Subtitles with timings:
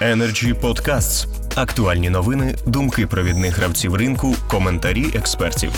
[0.00, 1.26] Energy Podcasts.
[1.56, 5.70] Актуальні новини, думки провідних гравців ринку, коментарі експертів.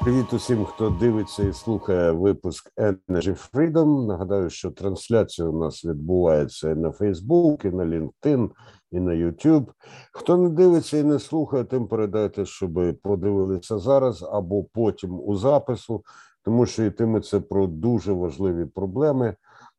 [0.00, 4.06] Привіт усім, хто дивиться і слухає випуск Energy Freedom.
[4.06, 8.50] Нагадаю, що трансляція у нас відбувається і на Facebook, і на LinkedIn,
[8.90, 9.66] і на YouTube.
[10.12, 16.04] Хто не дивиться і не слухає, тим передайте, щоб подивилися зараз або потім у запису,
[16.44, 19.34] тому що йтиметься про дуже важливі проблеми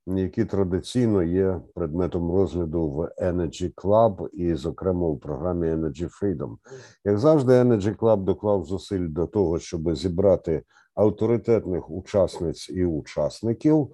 [0.07, 6.57] які традиційно є предметом розгляду в Energy Club і, зокрема, у програмі Energy Freedom.
[7.05, 10.63] Як завжди, Energy Club доклав зусиль до того, щоб зібрати
[10.95, 13.87] авторитетних учасниць і учасників.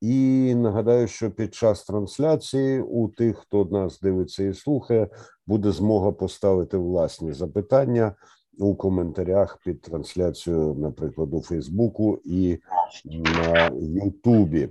[0.00, 5.08] І нагадаю, що під час трансляції у тих, хто нас дивиться і слухає,
[5.46, 8.14] буде змога поставити власні запитання
[8.58, 12.58] у коментарях під трансляцією, наприклад, у Фейсбуку і
[13.04, 14.68] на Ютубі.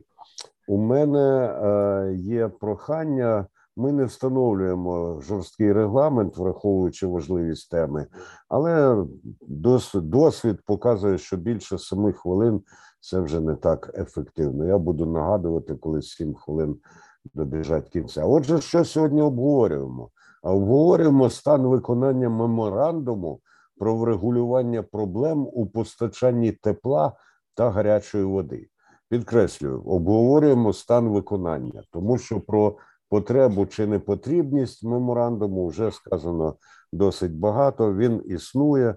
[0.71, 3.47] У мене е, є прохання.
[3.77, 8.07] Ми не встановлюємо жорсткий регламент, враховуючи важливість теми,
[8.49, 9.05] але
[9.41, 12.61] досвід, досвід показує, що більше семи хвилин
[12.99, 14.65] це вже не так ефективно.
[14.65, 16.75] Я буду нагадувати, коли сім хвилин
[17.33, 18.25] добіжать кінця.
[18.25, 20.09] Отже, що сьогодні обговорюємо?
[20.43, 23.39] Обговорюємо стан виконання меморандуму
[23.77, 27.13] про врегулювання проблем у постачанні тепла
[27.55, 28.70] та гарячої води.
[29.11, 32.77] Підкреслюю, обговорюємо стан виконання, тому що про
[33.09, 36.55] потребу чи непотрібність меморандуму вже сказано
[36.93, 37.93] досить багато.
[37.93, 38.95] Він існує,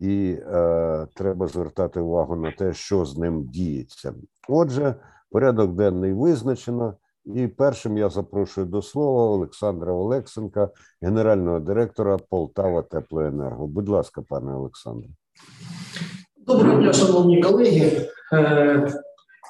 [0.00, 4.14] і е, треба звертати увагу на те, що з ним діється.
[4.48, 4.94] Отже,
[5.30, 6.94] порядок денний визначено.
[7.24, 10.68] І першим я запрошую до слова Олександра Олексенка,
[11.02, 13.66] генерального директора Полтава Теплоенерго.
[13.66, 15.10] Будь ласка, пане Олександре.
[16.46, 18.08] Доброго дня, шановні колеги.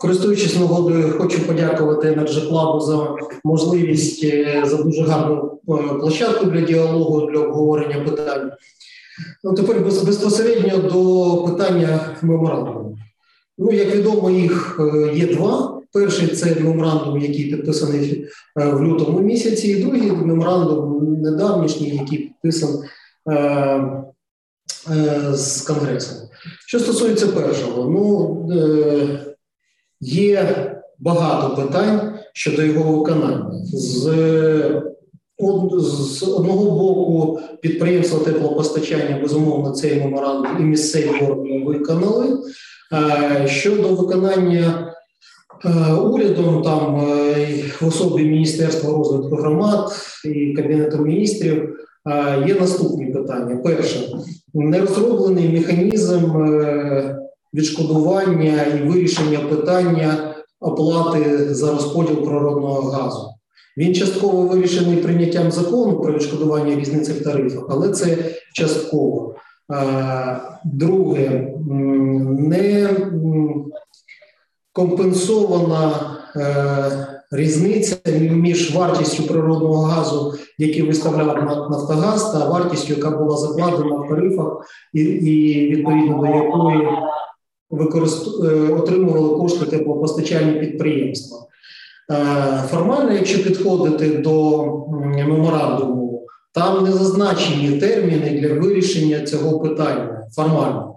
[0.00, 6.60] Користуючись нагодою, хочу подякувати Energy Club за можливість е, за дуже гарну е, площадку для
[6.60, 8.50] діалогу для обговорення питань.
[9.44, 12.98] Ну, Тепер безпосередньо до питання меморандуму.
[13.58, 15.75] Ну, як відомо, їх е, є два.
[15.92, 18.26] Перший це меморандум, який підписаний
[18.56, 22.88] в лютому місяці, і другий меморандум недавнішній, який підписаний
[23.31, 23.34] е,
[24.91, 26.28] е, з Конгресом.
[26.66, 29.28] Що стосується першого, ну е,
[30.00, 33.50] Є багато питань щодо його виконання.
[33.64, 34.82] З
[35.78, 42.38] з одного боку, підприємства теплопостачання, безумовно, цей меморандум і місцеві органи виконали.
[43.47, 44.94] Щодо виконання
[46.12, 47.06] урядом, там
[47.81, 49.92] в особі Міністерства розвитку громад
[50.25, 51.76] і Кабінету міністрів
[52.47, 53.56] є наступні питання.
[53.56, 54.08] Перше,
[54.54, 57.19] не розроблений механізм е,
[57.54, 63.28] відшкодування і вирішення питання оплати за розподіл природного газу.
[63.76, 68.16] Він частково вирішений прийняттям закону про відшкодування різниці в тарифах, але це
[68.54, 69.34] частково.
[70.64, 71.54] Друге,
[72.38, 72.91] не
[74.72, 81.26] компенсована е, різниця між вартістю природного газу, який виставляв
[81.70, 86.88] Нафтогаз, та вартістю, яка була закладена в тарифах, і, і відповідно до якої
[87.73, 91.39] Е, отримували кошти теплопостачальні підприємства.
[92.11, 100.95] Е, формально, якщо підходити до меморандуму, там не зазначені терміни для вирішення цього питання формально.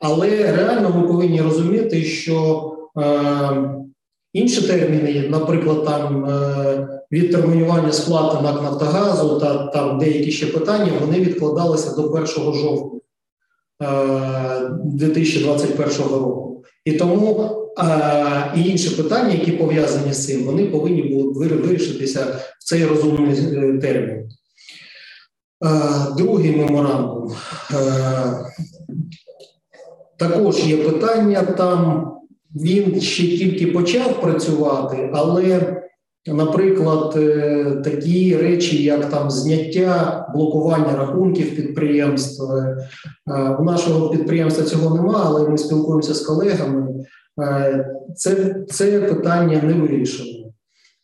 [0.00, 3.04] Але реально ми повинні розуміти, що е,
[4.32, 6.26] інші терміни, наприклад, там
[7.12, 12.99] відтермінування сплати НАК Нафтогазу та там деякі ще питання, вони відкладалися до 1 жовтня.
[13.80, 16.64] 2021 року.
[16.84, 22.64] І тому а, і інші питання, які пов'язані з цим, вони повинні були вирішитися в
[22.64, 24.28] цей розумний е, термін.
[26.16, 27.32] Другий меморандум.
[30.16, 32.06] Також є питання там.
[32.54, 35.76] Він ще тільки почав працювати, але
[36.26, 42.42] Наприклад, е, такі речі, як там зняття блокування рахунків підприємств.
[42.42, 42.88] Е,
[43.58, 47.04] у нашого підприємства цього немає, але ми спілкуємося з колегами.
[47.42, 50.40] Е, це це питання не вирішено.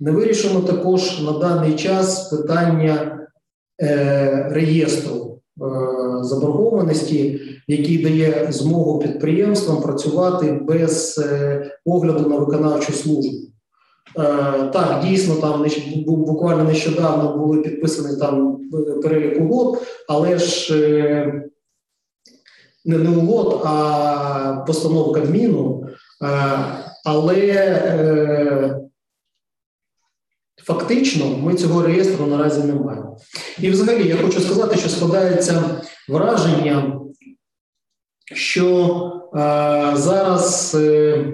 [0.01, 3.19] Не вирішено також на даний час питання
[3.83, 5.65] е, реєстру е,
[6.25, 13.39] заборгованості, який дає змогу підприємствам працювати без е, огляду на виконавчу службу.
[14.19, 14.23] Е,
[14.73, 15.67] так, дійсно, там
[16.07, 18.61] буквально нещодавно були підписані там
[19.03, 21.43] перелік угод, але ж е,
[22.85, 25.87] не не угод, а постановка Кабміну.
[26.23, 26.59] Е,
[27.05, 28.83] але
[30.67, 33.17] Фактично, ми цього реєстру наразі не маємо.
[33.61, 37.01] І, взагалі, я хочу сказати, що складається враження,
[38.35, 38.67] що
[39.35, 41.25] е, зараз е,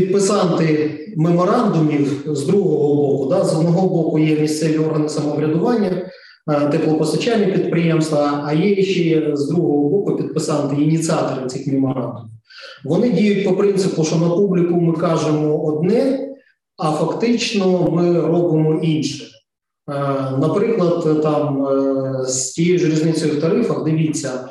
[0.00, 5.90] підписанти меморандумів з другого боку, да, з одного боку є місцеві органи самоврядування,
[6.50, 12.30] е, теплопостачальні підприємства, а є ще з другого боку підписанти, ініціатори цих меморандумів.
[12.84, 16.28] Вони діють по принципу, що на публіку ми кажемо одне,
[16.76, 19.24] а фактично ми робимо інше.
[19.24, 19.92] Е,
[20.38, 24.48] наприклад, там е, з тією ж різницею в тарифах, дивіться,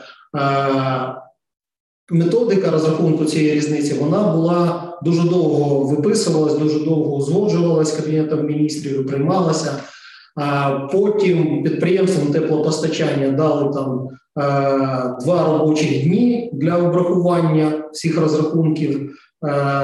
[2.11, 9.71] методика розрахунку цієї різниці вона була дуже довго виписувалась, дуже довго узгоджувалась кабінетом міністрів, приймалася.
[10.91, 14.07] Потім підприємствам теплопостачання дали там
[15.21, 19.11] два робочих дні для обрахування всіх розрахунків,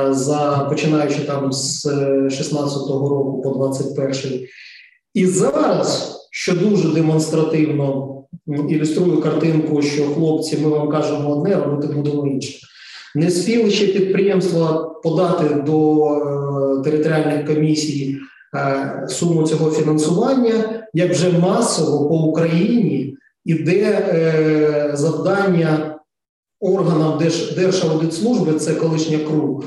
[0.10, 1.86] за починаючи там з
[2.26, 4.48] 16-го року по 21-й.
[5.14, 8.10] І зараз, що дуже демонстративно
[8.70, 12.60] ілюструю картинку, що хлопці, ми вам кажемо одне, робити будемо інше.
[13.16, 18.18] Не спіли ще підприємства подати до е, територіальних комісій
[18.56, 26.00] е, суму цього фінансування, як вже масово по Україні іде е, завдання
[26.60, 29.64] органам Держ, Держаудитслужби, це колишня КРУ,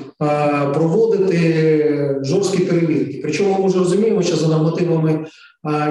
[0.75, 3.21] проводити жорсткі перевірки.
[3.23, 5.27] Причому ми вже розуміємо, що за нормативами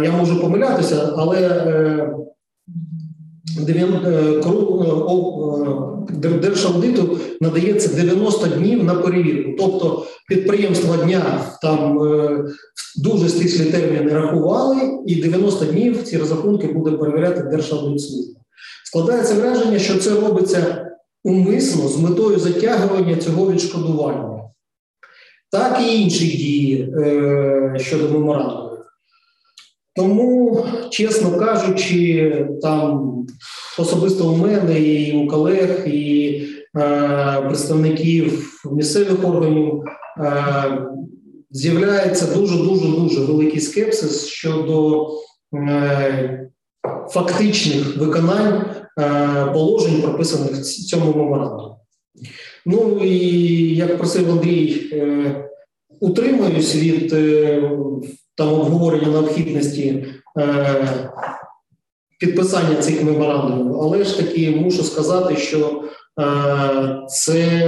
[0.03, 1.49] я можу помилятися, але
[6.41, 9.51] Держаудиту надається 90 днів на перевірку.
[9.59, 11.99] Тобто підприємства дня там
[12.95, 18.41] дуже стислі терміни рахували, і 90 днів ці розрахунки буде перевіряти Держаудитслужба.
[18.85, 20.91] Складається враження, що це робиться
[21.23, 24.41] умисно з метою затягування цього відшкодування.
[25.51, 26.93] Так і інші дії
[27.77, 28.64] щодо меморандуму.
[29.95, 33.25] Тому, чесно кажучи, там
[33.77, 36.41] особисто у мене і у колег, і
[36.77, 39.83] е, представників місцевих органів
[40.17, 40.87] е,
[41.51, 45.07] з'являється дуже дуже дуже великий скепсис щодо
[45.53, 46.49] е,
[47.09, 48.65] фактичних виконань
[48.99, 51.75] е, положень, прописаних в цьому меморандумі.
[52.65, 53.17] Ну і
[53.75, 55.49] як просив Андрій, е,
[55.99, 57.71] утримуюсь від е,
[58.37, 60.05] там обговорення необхідності
[60.39, 61.11] е,
[62.19, 65.83] підписання цих меморандумів, але ж таки мушу сказати, що
[66.19, 67.67] е, це,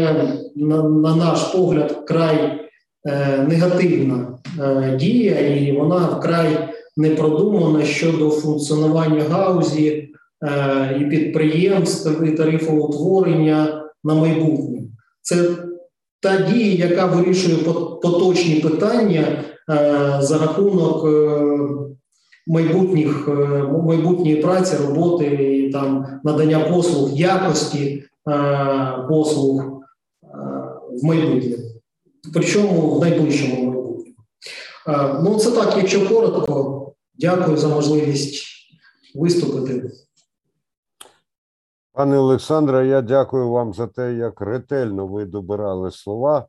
[0.55, 2.59] на, на наш погляд, край
[3.07, 10.09] е, негативна е, дія, і вона вкрай не продумана щодо функціонування гаузі
[10.43, 14.79] е, і підприємств і тарифоутворення на майбутнє.
[15.21, 15.49] Це
[16.19, 17.55] та дія, яка вирішує
[18.01, 19.43] поточні питання
[20.19, 21.45] за рахунок е,
[22.47, 23.31] майбутніх е,
[23.63, 28.03] майбутньої праці, роботи і там надання послуг, якості
[29.09, 29.81] послуг
[30.91, 31.63] в майбутньому,
[32.33, 34.05] причому в найближчому майбутньому.
[35.23, 38.45] Ну, це так, якщо коротко, дякую за можливість
[39.15, 39.91] виступити.
[41.93, 46.47] Пане Олександре, я дякую вам за те, як ретельно ви добирали слова.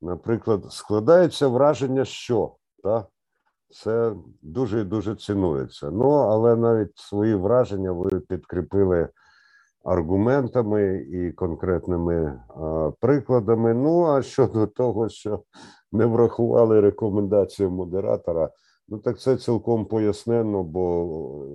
[0.00, 3.06] Наприклад, складається враження, що та,
[3.70, 5.90] це дуже дуже цінується.
[5.90, 9.08] Ну, але навіть свої враження ви підкріпили
[9.84, 13.74] аргументами і конкретними а, прикладами.
[13.74, 15.42] Ну, а щодо того, що
[15.92, 18.50] не врахували рекомендацію модератора,
[18.88, 21.06] ну так це цілком поясненно, бо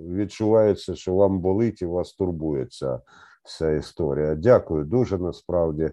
[0.08, 3.00] відчувається, що вам болить і вас турбується
[3.44, 4.34] вся історія.
[4.34, 5.90] Дякую дуже насправді.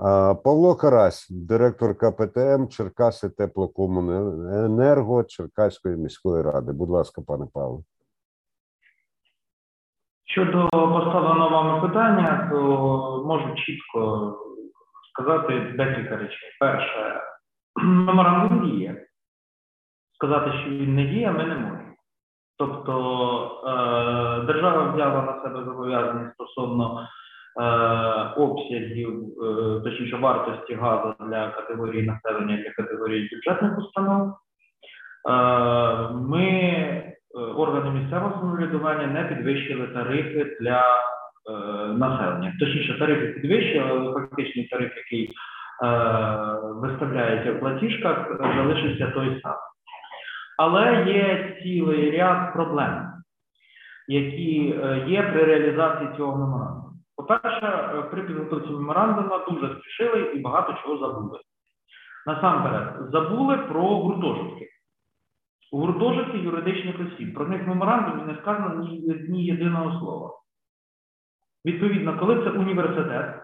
[0.00, 6.72] Павло Карась, директор КПТМ Черкаси Теплокомуненерго Черкаської міської ради.
[6.72, 7.84] Будь ласка, пане Павло.
[10.24, 12.58] Щодо поставленого вами питання, то
[13.26, 14.34] можу чітко
[15.12, 16.50] сказати декілька речей.
[16.60, 17.20] Перше,
[17.76, 19.06] меморандум діє.
[20.14, 21.94] Сказати, що він не діє, ми не можемо.
[22.56, 22.92] Тобто
[23.64, 23.72] е,
[24.46, 27.08] держава взяла на себе зобов'язання стосовно
[28.36, 29.08] обсягів,
[29.42, 34.28] е, точніше вартості газу для категорії населення для категорії бюджетних установ.
[34.28, 34.32] Е,
[36.14, 37.12] ми,
[37.56, 40.84] органи місцевого самоврядування, не підвищили тарифи для
[41.96, 42.52] населення.
[42.60, 45.30] Точніше, тарифи підвищили, але фактичний тариф, який
[46.62, 49.58] виставляється в платіжках, залишився той самий.
[50.58, 53.12] Але є цілий ряд проблем,
[54.08, 54.74] які
[55.06, 56.79] є при реалізації цього меморандуму.
[57.20, 61.40] По-перше, при підготовці меморандуму дуже спішили і багато чого забули.
[62.26, 64.68] Насамперед, забули про гуртожитки.
[65.72, 67.34] Гуртожитки юридичних осіб.
[67.34, 70.30] Про них в меморандумі не сказано ні, ні єдиного слова.
[71.64, 73.42] Відповідно, коли це університет,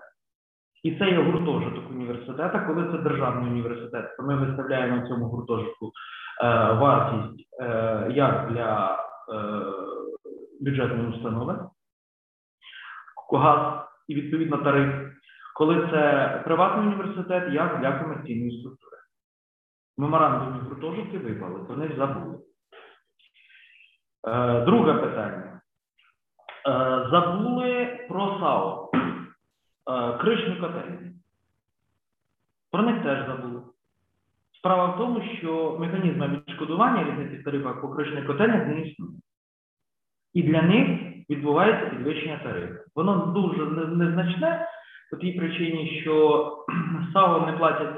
[0.83, 5.87] і це є гуртожиток університету, коли це державний університет, то ми виставляємо в цьому гуртожитку
[5.87, 8.99] е, вартість е, як для
[9.33, 9.63] е,
[10.61, 11.59] бюджетної установи,
[13.33, 15.13] газ і відповідно тариф,
[15.55, 18.97] коли це приватний університет, як для комерційної структури.
[19.97, 22.39] Меморандумі гуртожитки випали, про них забули.
[24.29, 25.61] Е, друге питання.
[26.69, 31.13] Е, забули про САО, е, кришні котельні.
[32.71, 33.63] Про них теж забули.
[34.59, 39.19] Справа в тому, що механізму відшкодування різниці тарифах по кришних котельнях не існує.
[40.33, 42.75] І для них відбувається підвищення тарифу.
[42.95, 44.67] Воно дуже незначне
[45.11, 46.67] по тій причині, що
[47.13, 47.97] САО не платять,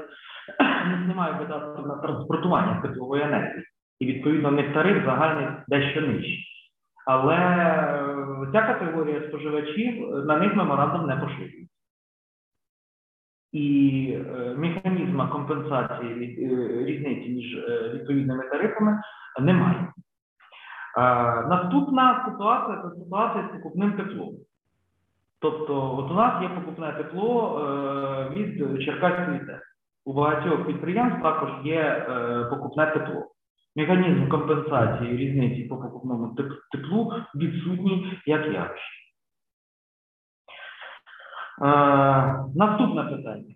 [0.87, 3.63] не знімають видатків на транспортування теплової енергії.
[3.99, 6.45] І відповідно в них тариф загальний дещо нижчий.
[7.05, 11.75] Але е, ця категорія споживачів е, на них меморандум не поширюється.
[13.51, 16.13] І е, механізму компенсації
[16.85, 17.55] різниці між
[17.93, 19.01] відповідними тарифами
[19.39, 19.91] немає.
[21.49, 24.35] Наступна ситуація це ситуація з покупним теплом.
[25.41, 29.61] Тобто, от у нас є покупне тепло е, від Черкаської ТЕС.
[30.05, 33.25] У багатьох підприємств також є е, покупне тепло.
[33.75, 36.35] Механізм компенсації різниці по покупному
[36.71, 38.99] теплу відсутній як явище.
[41.61, 41.65] Е,
[42.55, 43.55] наступне питання.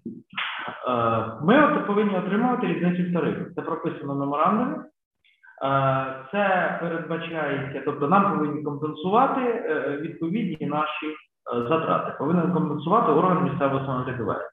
[1.42, 3.54] Ми повинні отримувати різницю в тарифах.
[3.56, 4.76] Це прописано в меморандумі.
[5.64, 11.16] Е, Це передбачається, тобто нам повинні компенсувати е, відповідні наші е,
[11.70, 12.18] затрати.
[12.20, 14.50] Повинен компенсувати орган місцевого самоврядування.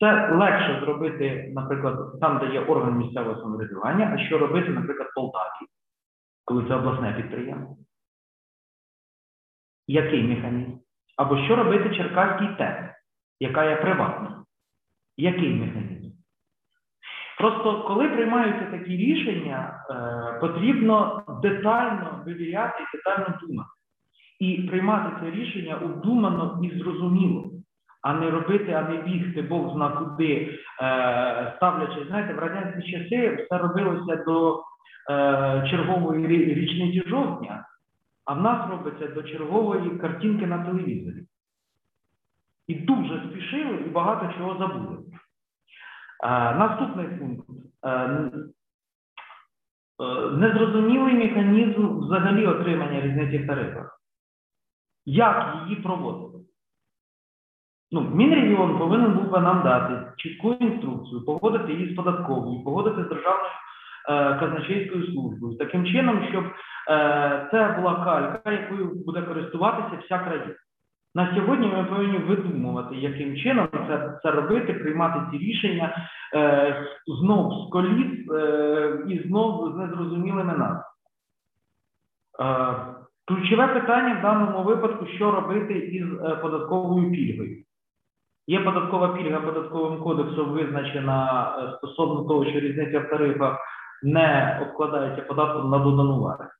[0.00, 5.14] Це легше зробити, наприклад, там, де є орган місцевого самоврядування, а що робити, наприклад, в
[5.14, 5.66] Полтаві,
[6.44, 7.76] коли це обласне підприємство.
[9.86, 10.72] Який механізм?
[11.16, 12.76] Або що робити Черкаській ТЕЦ,
[13.40, 14.44] яка є приватною?
[15.16, 15.97] Який механізм?
[17.38, 23.70] Просто коли приймаються такі рішення, е, потрібно детально вивіряти і детально думати.
[24.40, 27.50] І приймати це рішення обдумано і зрозуміло,
[28.02, 33.34] а не робити, а не бігти, Бог зна куди, е, ставлячи, знаєте, в радянські часи
[33.34, 34.62] все робилося до
[35.10, 37.66] е, чергової річниці жовтня,
[38.24, 41.22] а в нас робиться до чергової картинки на телевізорі.
[42.66, 44.97] І дуже спішили і багато чого забули.
[46.24, 47.48] Наступний пункт.
[47.84, 48.30] Е, е,
[50.30, 54.00] незрозумілий механізм взагалі отримання різниці в тарифах.
[55.06, 56.38] Як її проводити?
[57.90, 63.08] Ну, Мінрегіон повинен був би нам дати чітку інструкцію, погодити її з податковою, погодити з
[63.08, 63.52] Державною
[64.08, 70.54] е, казначейською службою, таким чином, щоб е, це була калька, якою буде користуватися вся країна.
[71.18, 77.52] На сьогодні ми повинні видумувати, яким чином це, це робити, приймати ці рішення е, знов
[77.52, 80.82] з коліс е, і знов з незрозумілими назвами.
[82.40, 82.74] Е,
[83.26, 87.64] ключове питання в даному випадку, що робити із е, податковою пільгою.
[88.46, 93.58] Є податкова пільга податковим кодексом визначена е, стосовно того, що різниця в тарифах
[94.02, 96.57] не обкладається податком на додану вартість.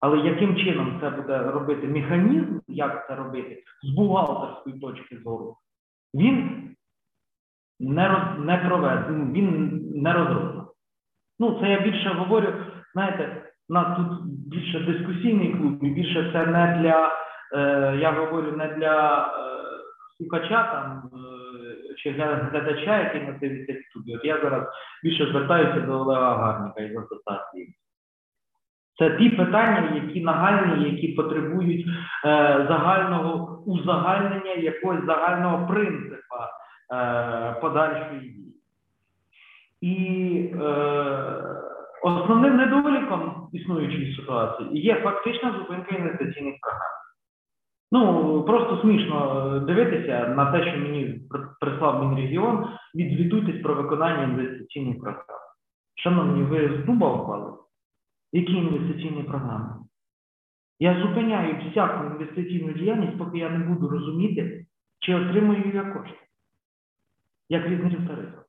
[0.00, 5.56] Але яким чином це буде робити механізм, як це робити з бухгалтерської точки зору,
[6.14, 6.66] він
[7.80, 10.60] не, роз, не проведений, він не розроблений.
[11.38, 12.52] Ну, це я більше говорю,
[12.92, 17.12] знаєте, у нас тут більше дискусійний клуб, і більше це не для,
[17.54, 19.50] е, я говорю, не для е,
[20.16, 24.16] слухача там е, чи для глядача, який на в.
[24.16, 24.68] От я зараз
[25.02, 27.74] більше звертаюся до Олега Гарніка із асоціації.
[29.00, 31.90] Це ті питання, які нагальні, які потребують е,
[32.68, 36.36] загального узагальнення якогось загального принципу
[36.92, 38.54] е, подальшої дії.
[39.80, 40.64] І е,
[42.02, 47.00] основним недоліком існуючої ситуації є фактична зупинка інвестиційних програм.
[47.92, 51.20] Ну, просто смішно е, дивитися на те, що мені
[51.60, 55.24] прислав Мінрегіон, відзвітуйтесь про виконання інвестиційних програм.
[55.96, 57.52] Шановні, ви з дуба впали?
[58.32, 59.74] Які інвестиційні програми?
[60.78, 64.66] Я зупиняю всяку інвестиційну діяльність, поки я не буду розуміти,
[65.00, 66.18] чи отримую я кошти.
[67.48, 68.44] Як різницю в тарифах.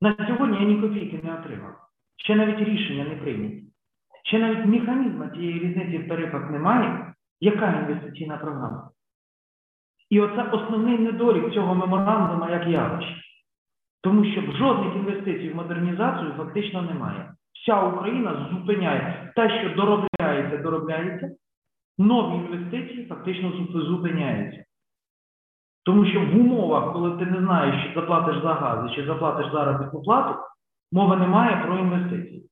[0.00, 1.74] На сьогодні я ні копійки не отримав.
[2.16, 3.64] Ще навіть рішення не прийняті.
[4.24, 7.14] Ще навіть механізму цієї різниці в тарифах немає.
[7.40, 8.90] Яка інвестиційна програма?
[10.10, 13.16] І оце основний недолік цього меморандуму як явище.
[14.00, 17.34] Тому що жодних інвестицій в модернізацію фактично немає.
[17.62, 21.30] Вся Україна зупиняє те, що доробляється, доробляється,
[21.98, 24.64] нові інвестиції фактично зупиняються.
[25.84, 30.02] Тому що в умовах, коли ти не знаєш, чи заплатиш за газ, чи заплатиш заробітну
[30.02, 30.38] плату,
[30.92, 32.50] мови немає про інвестиції.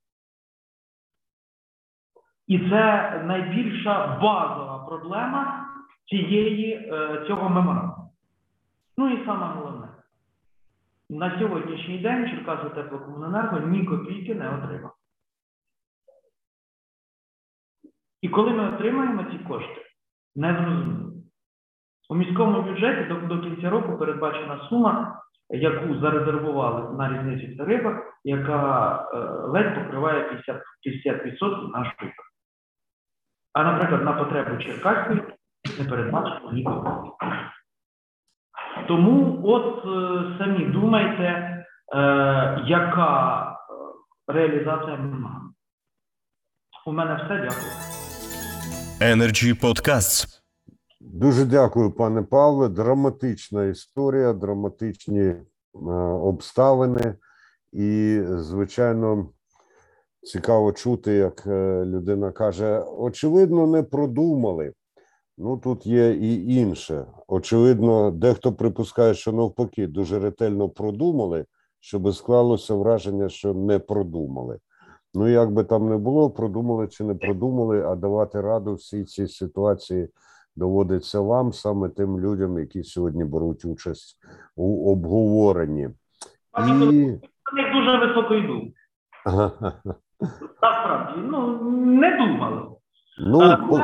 [2.47, 5.67] І це найбільша базова проблема
[6.09, 8.13] цієї, е, цього меморандуму.
[8.97, 9.89] Ну і саме головне.
[11.11, 14.96] На сьогоднішній день Черкаси теплокомуненерго ні копійки не отримав.
[18.27, 19.83] І коли ми отримаємо ці кошти,
[20.37, 21.13] не зрозуміло.
[22.09, 27.97] У міському бюджеті до, до кінця року передбачена сума, яку зарезервували на різниці в тарифах,
[28.25, 29.17] яка е,
[29.49, 30.61] ледь покриває 50%,
[31.33, 32.13] 50% нашої.
[33.53, 35.23] А, наприклад, на потребу Черкаської
[35.79, 37.27] не передбачено ні копійки.
[38.89, 41.65] Тому от е, самі думайте, е,
[42.67, 45.53] яка е, реалізація меморандуму.
[46.87, 47.96] У мене все, дякую.
[49.01, 50.27] Energy Podcasts.
[51.01, 52.69] Дуже дякую, пане Павле.
[52.69, 55.45] Драматична історія, драматичні е,
[56.23, 57.15] обставини,
[57.73, 59.29] і, звичайно,
[60.23, 64.73] цікаво чути, як е, людина каже: очевидно, не продумали.
[65.39, 67.07] Ну тут є і інше.
[67.27, 71.45] Очевидно, дехто припускає, що навпаки дуже ретельно продумали,
[71.81, 74.59] щоб склалося враження, що не продумали.
[75.19, 79.29] Ну, як би там не було, продумали чи не продумали, а давати раду всій цій
[79.29, 80.09] ситуації
[80.57, 84.19] доводиться вам, саме тим людям, які сьогодні беруть участь
[84.57, 85.89] у обговоренні.
[86.59, 88.73] І У дуже високий думки.
[90.63, 92.63] Насправді, ну не думали.
[93.19, 93.81] ну, Е, по-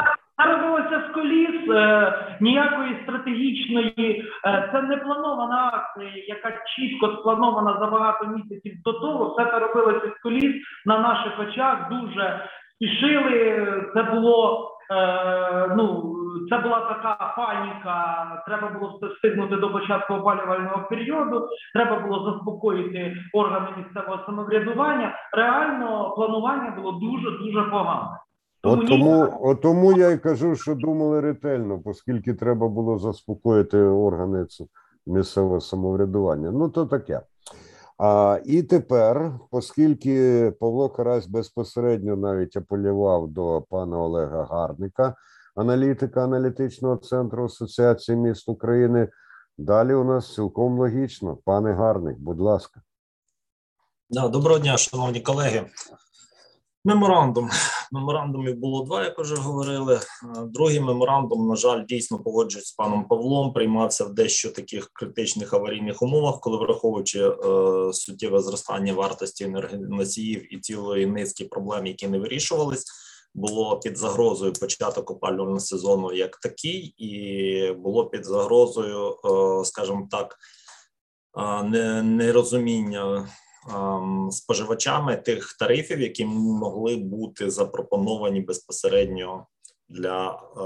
[1.14, 8.72] коліс е, ніякої стратегічної, е, це не планована акція, яка чітко спланована за багато місяців
[8.84, 9.34] до того.
[9.34, 10.54] Все це робилося з коліс
[10.86, 11.88] на наших очах.
[11.90, 13.66] Дуже спішили.
[13.94, 16.16] Це було е, ну
[16.50, 18.26] це була така паніка.
[18.46, 21.48] Треба було встигнути до початку опалювального періоду.
[21.74, 25.14] Треба було заспокоїти органи місцевого самоврядування.
[25.32, 28.18] Реально планування було дуже дуже погане.
[28.62, 34.46] От тому, от тому я й кажу, що думали ретельно, оскільки треба було заспокоїти органи
[35.06, 36.50] місцевого самоврядування.
[36.50, 37.20] Ну, то таке.
[37.98, 45.14] А, і тепер, оскільки Павло Карась безпосередньо навіть апелював до пана Олега Гарника,
[45.54, 49.08] аналітика аналітичного центру Асоціації міст України,
[49.58, 51.38] далі у нас цілком логічно.
[51.44, 52.80] Пане Гарник, будь ласка.
[54.10, 55.66] Да, доброго дня, шановні колеги.
[56.84, 57.50] Меморандум.
[57.92, 59.94] Меморандумів було два, як вже говорили.
[59.94, 60.00] Е,
[60.46, 66.02] Другий меморандум, на жаль, дійсно погоджуюсь з паном Павлом, приймався в дещо таких критичних аварійних
[66.02, 67.32] умовах, коли враховуючи е,
[67.92, 72.84] суттєве зростання вартості енергоносіїв і цілої низки проблем, які не вирішувались,
[73.34, 80.36] було під загрозою початок опалювального сезону як такий, і було під загрозою, е, скажімо так,
[81.38, 83.26] е, не- нерозуміння ем,
[84.30, 89.46] споживачами тих тарифів, які могли бути запропоновані безпосередньо
[89.88, 90.60] для е,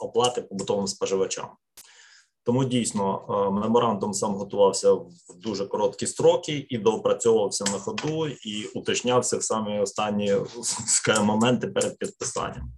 [0.00, 1.48] оплати побутовим споживачам.
[2.44, 8.64] Тому дійсно е, меморандум сам готувався в дуже короткі строки і доопрацьовувався на ходу і
[8.74, 10.34] уточнявся в самі останні
[11.22, 12.72] моменти перед підписанням.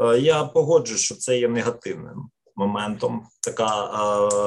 [0.00, 3.26] Е, Я погоджуюсь, що це є негативним моментом.
[3.40, 3.84] Така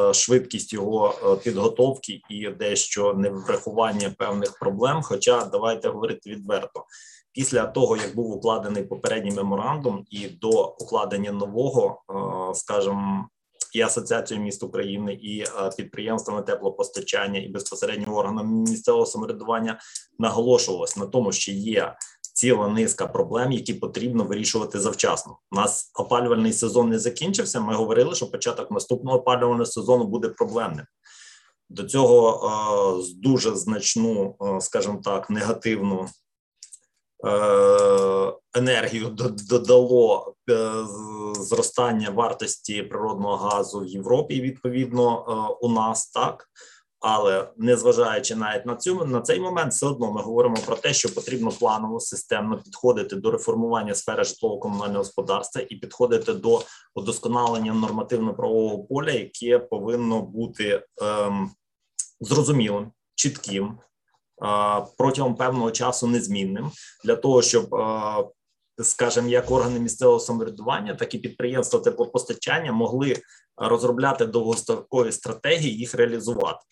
[0.09, 5.01] е, швидкість його е, підготовки і дещо неврахування певних проблем.
[5.03, 6.85] Хоча давайте говорити відверто.
[7.33, 13.29] Після того, як був укладений попередній меморандум, і до укладення нового, е, скажімо,
[13.75, 19.79] і Асоціацією міст України, і е, підприємствами теплопостачання, і безпосередньо органами місцевого самоврядування
[20.19, 21.95] наголошувалось на тому, що є
[22.35, 25.37] ціла низка проблем, які потрібно вирішувати завчасно.
[25.51, 27.59] У нас опалювальний сезон не закінчився.
[27.59, 30.85] Ми говорили, що початок наступного опалювального сезону буде проблемним.
[31.69, 36.07] До цього е, дуже значну, е, скажімо так, негативну
[37.25, 39.09] е, енергію
[39.49, 40.71] додало е,
[41.33, 44.35] зростання вартості природного газу в Європі.
[44.35, 46.49] і, Відповідно, е, у нас так.
[47.07, 51.13] Але незважаючи навіть на цю на цей момент, все одно ми говоримо про те, що
[51.13, 56.61] потрібно планово системно підходити до реформування сфери житлово-комунального господарства і підходити до
[56.95, 61.51] удосконалення нормативно-правового поля, яке повинно бути ем,
[62.19, 63.77] зрозумілим, чітким, е,
[64.97, 66.71] протягом певного часу незмінним
[67.03, 73.15] для того, щоб е, скажімо, як органи місцевого самоврядування, так і підприємства теплопостачання могли
[73.57, 76.65] розробляти довгострокові стратегії, їх реалізувати.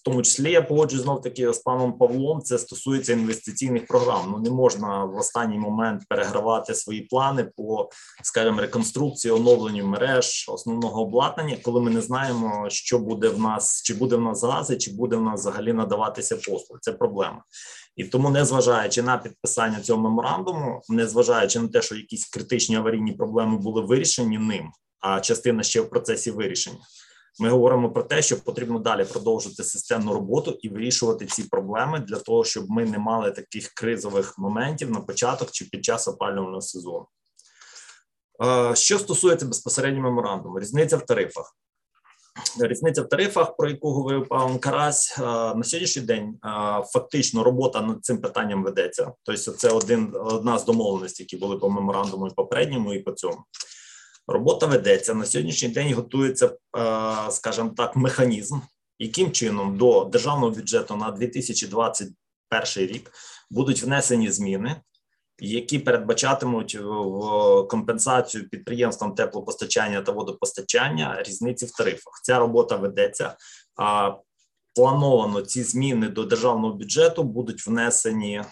[0.00, 2.40] В тому числі я погоджуюсь знов таки з паном Павлом.
[2.40, 4.28] Це стосується інвестиційних програм.
[4.32, 7.90] Ну не можна в останній момент перегравати свої плани по,
[8.22, 13.94] скажімо, реконструкції, оновленню мереж основного обладнання, коли ми не знаємо, що буде в нас, чи
[13.94, 16.78] буде в нас гази, чи буде в нас взагалі надаватися послуг.
[16.80, 17.44] Це проблема.
[17.96, 23.58] І тому, незважаючи на підписання цього меморандуму, незважаючи на те, що якісь критичні аварійні проблеми
[23.58, 26.78] були вирішені ним, а частина ще в процесі вирішення.
[27.38, 32.16] Ми говоримо про те, що потрібно далі продовжити системну роботу і вирішувати ці проблеми для
[32.16, 37.06] того, щоб ми не мали таких кризових моментів на початок чи під час опалювального сезону.
[38.74, 41.56] Що стосується безпосередньо меморандуму, різниця в тарифах.
[42.60, 46.38] Різниця в тарифах, про яку говорив пан Карась, на сьогоднішній день
[46.92, 49.12] фактично робота над цим питанням ведеться.
[49.22, 53.38] Тобто, це один одна з домовленостей, які були по меморандуму і попередньому, і по цьому.
[54.30, 55.94] Робота ведеться на сьогоднішній день.
[55.94, 56.56] Готується,
[57.30, 58.58] скажімо так, механізм,
[58.98, 62.14] яким чином до державного бюджету на 2021
[62.76, 63.10] рік
[63.50, 64.80] будуть внесені зміни,
[65.38, 72.20] які передбачатимуть в компенсацію підприємствам теплопостачання та водопостачання різниці в тарифах.
[72.22, 73.36] Ця робота ведеться.
[73.76, 74.12] А
[74.74, 78.42] плановано ці зміни до державного бюджету будуть внесені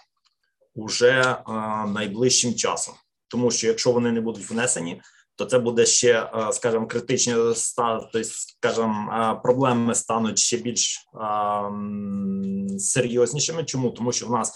[0.75, 1.43] уже
[1.89, 2.95] найближчим часом,
[3.29, 5.03] тому що якщо вони не будуть внесені
[5.39, 7.35] то це буде ще, скажімо, критичні
[7.77, 11.09] тобто, скажімо, проблеми стануть ще більш
[12.79, 13.65] серйознішими.
[13.65, 14.53] Чому тому, що в нас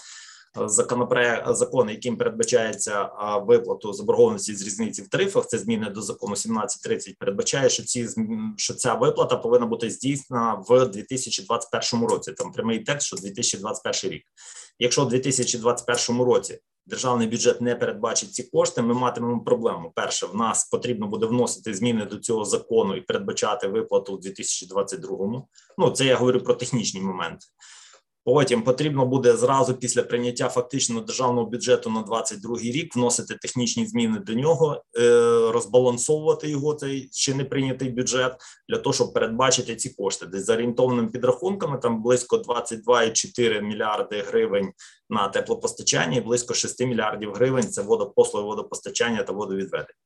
[0.55, 3.09] законопроект закон, яким передбачається
[3.47, 8.07] виплату заборгованості з різниці в тарифах, це зміни до закону 1730, передбачає, що ці
[8.57, 12.31] що ця виплата повинна бути здійснена в 2021 році.
[12.31, 14.23] Там прямий текст, що 2021 рік.
[14.79, 19.91] Якщо в 2021 році державний бюджет не передбачить ці кошти, ми матимемо проблему.
[19.95, 25.47] Перше, в нас потрібно буде вносити зміни до цього закону і передбачати виплату у 2022-му.
[25.77, 27.45] Ну це я говорю про технічні моменти.
[28.25, 34.19] Потім потрібно буде зразу після прийняття фактично державного бюджету на 22 рік вносити технічні зміни
[34.19, 35.01] до нього, е,
[35.51, 38.35] розбалансовувати його цей ще не прийнятий бюджет
[38.69, 40.25] для того, щоб передбачити ці кошти.
[40.25, 44.71] Десь за орієнтовними підрахунками там близько 22,4 мільярди гривень
[45.09, 50.02] на теплопостачання і близько 6 мільярдів гривень це водопослуги, водопостачання та водовідведення.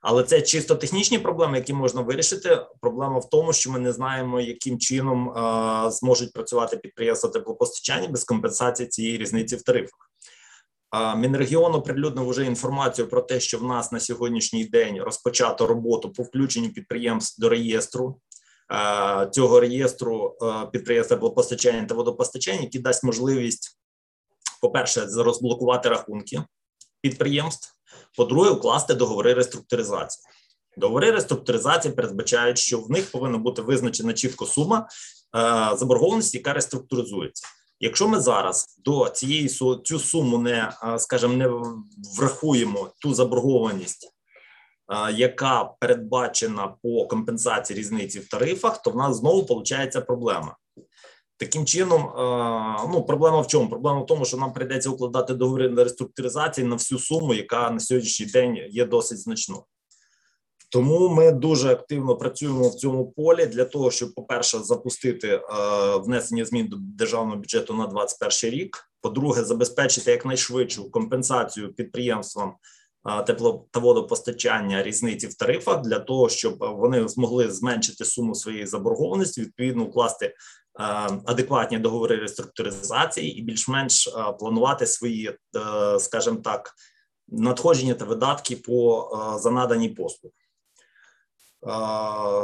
[0.00, 2.66] Але це чисто технічні проблеми, які можна вирішити.
[2.80, 8.24] Проблема в тому, що ми не знаємо, яким чином а, зможуть працювати підприємства теплопостачання без
[8.24, 10.10] компенсації цієї різниці в тарифах.
[10.90, 16.12] А, Мінрегіон оприлюднив вже інформацію про те, що в нас на сьогоднішній день розпочато роботу
[16.12, 18.20] по включенню підприємств до реєстру.
[19.32, 20.36] Цього реєстру
[20.72, 23.78] підприємств теплопостачання та водопостачання, який дасть можливість,
[24.60, 26.42] по перше, розблокувати рахунки
[27.00, 27.75] підприємств.
[28.16, 30.24] По-друге, укласти договори реструктуризації.
[30.76, 34.88] Договори реструктуризації передбачають, що в них повинна бути визначена чітко сума
[35.36, 37.46] е, заборгованості, яка реструктуризується.
[37.80, 39.48] Якщо ми зараз до цієї
[39.84, 41.50] цю суму не е, скажімо, не
[42.18, 44.12] врахуємо ту заборгованість,
[44.92, 50.56] е, яка передбачена по компенсації різниці в тарифах, то в нас знову виходить проблема.
[51.38, 52.12] Таким чином,
[52.92, 53.68] ну проблема в чому?
[53.70, 57.80] Проблема в тому, що нам прийдеться укладати договори на реструктуризації на всю суму, яка на
[57.80, 59.62] сьогоднішній день є досить значною.
[60.70, 65.40] Тому ми дуже активно працюємо в цьому полі для того, щоб, по-перше, запустити
[66.04, 68.90] внесення змін до державного бюджету на 2021 рік.
[69.00, 72.54] По-друге, забезпечити якнайшвидшу компенсацію підприємствам
[73.26, 79.40] тепло та водопостачання різниці в тарифах для того, щоб вони змогли зменшити суму своєї заборгованості,
[79.40, 80.34] відповідно укласти
[81.24, 84.08] адекватні договори реструктуризації і більш-менш
[84.38, 86.74] планувати свої, е, скажімо так,
[87.28, 89.08] надходження та видатки по
[89.40, 90.34] за надані послуги.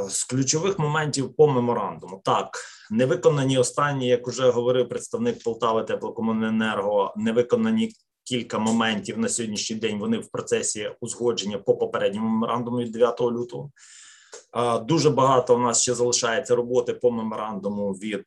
[0.09, 2.59] З ключових моментів по меморандуму так
[2.91, 7.93] не виконані останні, як вже говорив представник Полтави теплокомуненерго, не виконані
[8.25, 9.99] кілька моментів на сьогоднішній день.
[9.99, 13.71] Вони в процесі узгодження по попередньому меморандуму від 9 лютого.
[14.83, 18.25] Дуже багато у нас ще залишається роботи по меморандуму від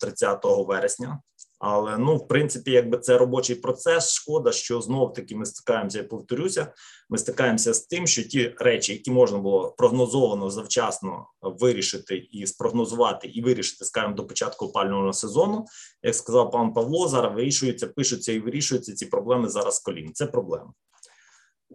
[0.00, 1.20] 30 е, вересня.
[1.58, 4.12] Але ну, в принципі, якби це робочий процес.
[4.12, 5.98] Шкода, що знов таки ми стикаємося.
[5.98, 6.72] Я повторюся.
[7.10, 13.28] Ми стикаємося з тим, що ті речі, які можна було прогнозовано завчасно вирішити і спрогнозувати,
[13.28, 15.64] і вирішити, скажімо, до початку опального сезону,
[16.02, 19.78] як сказав пан Павло, зараз вирішуються, пишуться і вирішуються ці проблеми зараз.
[19.78, 20.72] Колін це проблема.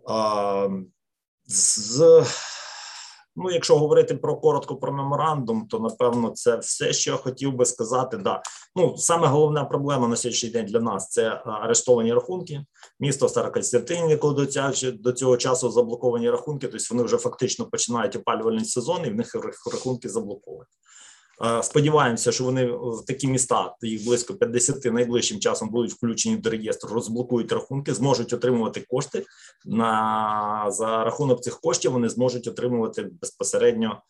[0.07, 0.69] А,
[1.45, 2.25] з
[3.35, 7.65] Ну, якщо говорити про коротко про меморандум, то напевно це все, що я хотів би
[7.65, 8.17] сказати.
[8.17, 8.41] Да,
[8.75, 12.65] ну саме головна проблема на сьогоднішній день для нас це арештовані рахунки.
[12.99, 18.15] Місто Старокостянтин, якого до цього, до цього часу заблоковані рахунки, тобто вони вже фактично починають
[18.15, 19.35] опалювальний сезон, і в них
[19.71, 20.69] рахунки заблоковані.
[21.61, 26.93] Сподіваємося, що вони в такі міста, їх близько 50 найближчим часом будуть включені до реєстру,
[26.93, 29.25] розблокують рахунки, зможуть отримувати кошти
[29.65, 31.91] на за рахунок цих коштів.
[31.91, 34.01] Вони зможуть отримувати безпосередньо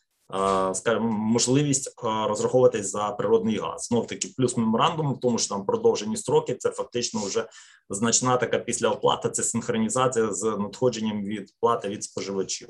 [0.73, 3.85] скажімо, можливість розраховуватись за природний газ.
[3.85, 6.55] Знов таки, плюс меморандум, тому що там продовжені строки.
[6.55, 7.45] Це фактично вже
[7.89, 9.29] значна така після оплати.
[9.29, 12.69] Це синхронізація з надходженням від плати від споживачів.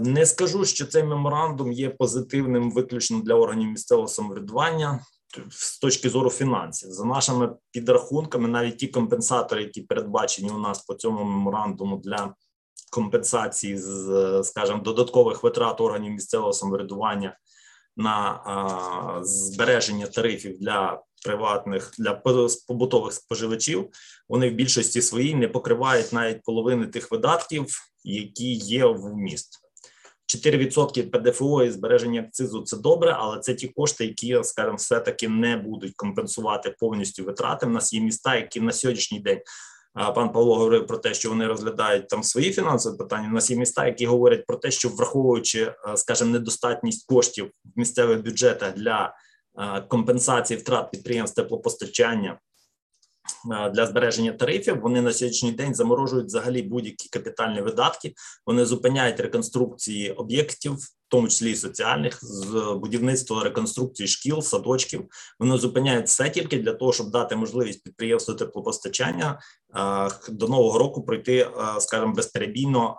[0.00, 5.00] Не скажу, що цей меморандум є позитивним виключно для органів місцевого самоврядування
[5.50, 6.90] з точки зору фінансів.
[6.90, 12.34] За нашими підрахунками, навіть ті компенсатори, які передбачені у нас по цьому меморандуму для
[12.92, 17.36] компенсації з, скажімо, додаткових витрат органів місцевого самоврядування
[17.96, 18.40] на
[19.22, 22.22] збереження тарифів для приватних для
[22.68, 23.88] побутових споживачів,
[24.28, 27.66] вони в більшості своїй не покривають навіть половини тих видатків,
[28.14, 29.62] які є в міст.
[30.44, 35.28] 4% ПДФО і збереження акцизу це добре, але це ті кошти, які, скажімо, все таки
[35.28, 37.66] не будуть компенсувати повністю витрати.
[37.66, 39.40] В нас є міста, які на сьогоднішній день
[40.14, 43.28] пан Павло говорив про те, що вони розглядають там свої фінансові питання.
[43.28, 47.78] У нас є міста, які говорять про те, що враховуючи, е, скажімо, недостатність коштів в
[47.78, 49.14] місцевих бюджетах для
[49.58, 52.38] е, компенсації втрат підприємств теплопостачання.
[53.74, 58.14] Для збереження тарифів вони на сьогоднішній день заморожують взагалі будь-які капітальні видатки.
[58.46, 60.74] Вони зупиняють реконструкції об'єктів
[61.06, 65.06] в тому числі і соціальних, з будівництва реконструкції шкіл, садочків.
[65.38, 69.40] Вони зупиняють все тільки для того, щоб дати можливість підприємству теплопостачання
[70.28, 72.96] до нового року пройти, скажімо, безперебійно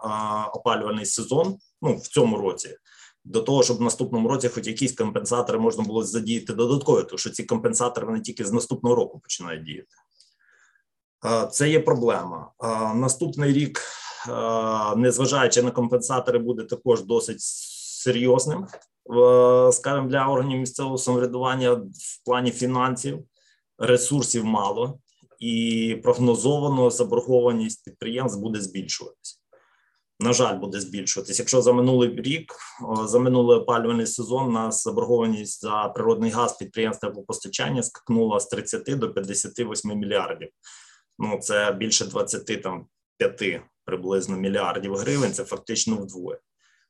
[0.54, 1.58] опалювальний сезон.
[1.82, 2.78] Ну в цьому році.
[3.26, 7.30] До того, щоб в наступному році, хоч якісь компенсатори можна було задіяти додатково, тому що
[7.30, 9.88] ці компенсатори вони тільки з наступного року починають діяти.
[11.52, 12.52] Це є проблема.
[12.96, 13.82] Наступний рік,
[14.96, 18.68] незважаючи на компенсатори, буде також досить серйозним,
[19.72, 23.20] скажімо, для органів місцевого самоврядування в плані фінансів,
[23.78, 25.00] ресурсів мало,
[25.40, 29.38] і прогнозовано заборгованість підприємств буде збільшуватися.
[30.20, 31.40] На жаль, буде збільшуватись.
[31.40, 32.56] Якщо за минулий рік,
[33.06, 39.00] за минулий опалювальний сезон, нас заборгованість за природний газ підприємства по постачання скакнула з 30
[39.00, 40.50] до 58 мільярдів.
[41.20, 45.34] Ну це більше 25 приблизно мільярдів гривень.
[45.34, 46.40] Це фактично вдвоє.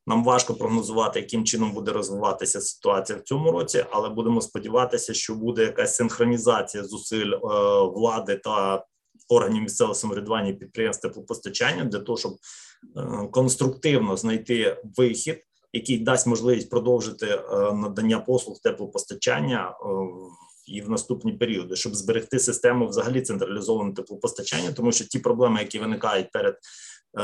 [0.07, 5.35] Нам важко прогнозувати, яким чином буде розвиватися ситуація в цьому році, але будемо сподіватися, що
[5.35, 7.37] буде якась синхронізація зусиль е,
[7.95, 8.85] влади та
[9.29, 12.31] органів місцевого самоврядування і підприємств теплопостачання для того, щоб
[12.97, 17.41] е, конструктивно знайти вихід, який дасть можливість продовжити е,
[17.73, 19.73] надання послуг теплопостачання
[20.67, 25.79] і в наступні періоди, щоб зберегти систему взагалі централізованого теплопостачання, тому що ті проблеми, які
[25.79, 26.55] виникають перед
[27.17, 27.23] Е,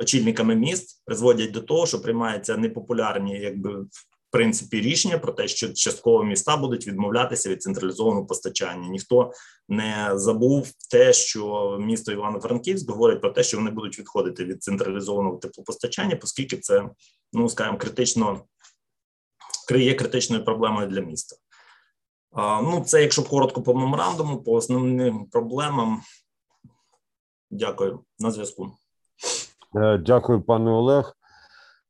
[0.00, 5.72] очільниками міст призводять до того, що приймаються непопулярні, якби в принципі, рішення про те, що
[5.72, 8.88] частково міста будуть відмовлятися від централізованого постачання.
[8.88, 9.32] Ніхто
[9.68, 15.36] не забув те, що місто Івано-Франківськ говорить про те, що вони будуть відходити від централізованого
[15.36, 16.90] теплопостачання, оскільки це
[17.32, 18.44] ну скажімо, критично
[19.70, 21.36] є критичною проблемою для міста.
[22.36, 26.00] Ну, це якщо коротко по меморандуму, по основним проблемам.
[27.50, 28.72] Дякую на зв'язку.
[29.76, 31.16] Е, дякую, пане Олег.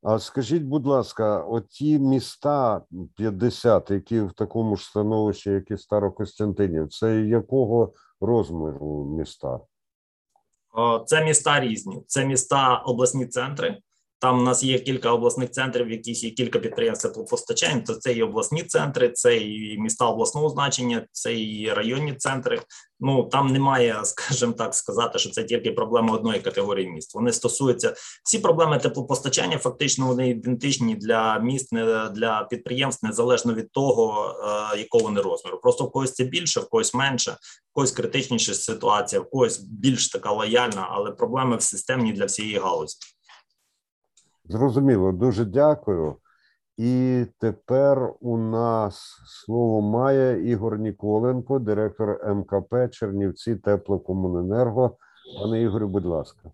[0.02, 2.82] А скажіть, будь ласка, оті міста
[3.16, 9.60] 50, які в такому ж становищі, як і Старокостянтинів, це якого розміру міста?
[11.06, 12.02] Це міста різні.
[12.06, 13.82] Це міста обласні центри.
[14.20, 17.80] Там у нас є кілька обласних центрів, в яких є кілька підприємств теплопостачання.
[17.80, 22.62] То це і обласні центри, це і міста обласного значення, це і районні центри.
[23.00, 27.14] Ну там немає, скажімо так, сказати, що це тільки проблема одної категорії міст.
[27.14, 29.58] Вони стосуються всі проблеми теплопостачання.
[29.58, 31.74] Фактично вони ідентичні для міст,
[32.14, 34.34] для підприємств, незалежно від того,
[34.74, 35.60] е, якого вони розміру.
[35.62, 40.08] Просто в когось це більше, в когось менше, в когось критичніша ситуація, в когось більш
[40.08, 42.96] така лояльна, але проблеми в системні для всієї галузі.
[44.50, 46.14] Зрозуміло, дуже дякую.
[46.78, 54.90] І тепер у нас слово має Ігор Ніколенко, директор МКП Чернівці Теплокомуненерго.
[55.42, 56.52] Пане Ігорю, будь ласка.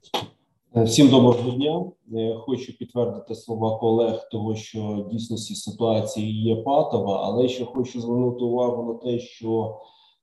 [0.75, 1.85] Всім доброго дня.
[2.15, 8.45] Е, хочу підтвердити слова колег, того що дійсності ситуації є патова, але ще хочу звернути
[8.45, 9.77] увагу на те, що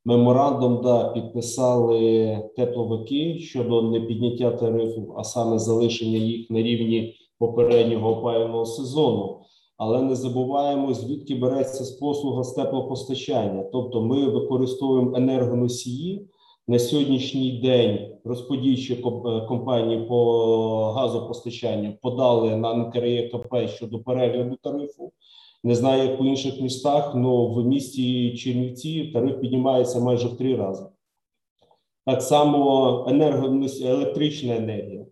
[0.06, 7.16] меморандум да підписали тепловики щодо непідняття тарифів, а саме залишення їх на рівні
[7.48, 9.40] попереднього опалювального сезону.
[9.78, 13.64] Але не забуваємо, звідки береться з послуга з теплопостачання.
[13.64, 16.28] Тобто, ми використовуємо енергоносії
[16.68, 18.10] на сьогоднішній день.
[18.26, 25.12] Розподільчі е, компанії по газопостачанню подали на НКРЄКП щодо перегляду тарифу.
[25.64, 30.56] Не знаю, як по інших містах, але в місті Чернівці тариф піднімається майже в три
[30.56, 30.86] рази.
[32.06, 35.06] Так само енерго, електрична енергія.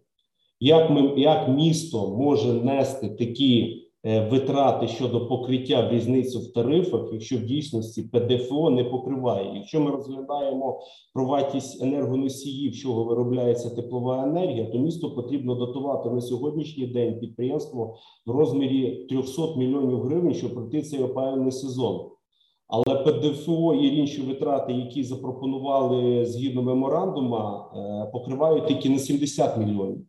[0.64, 7.10] Як ми як місто може нести такі Е, витрати щодо покриття в різницю в тарифах,
[7.14, 9.52] якщо в дійсності ПДФО не покриває.
[9.56, 10.80] Якщо ми розглядаємо
[11.14, 17.96] про вартість енергоносіїв, чого виробляється теплова енергія, то місто потрібно дотувати на сьогоднішній день підприємство
[18.26, 22.10] в розмірі 300 мільйонів гривень, щоб пройти цей опалювальний сезон.
[22.68, 30.06] Але ПДФО і інші витрати, які запропонували згідно меморандума, е, покривають тільки на 70 мільйонів.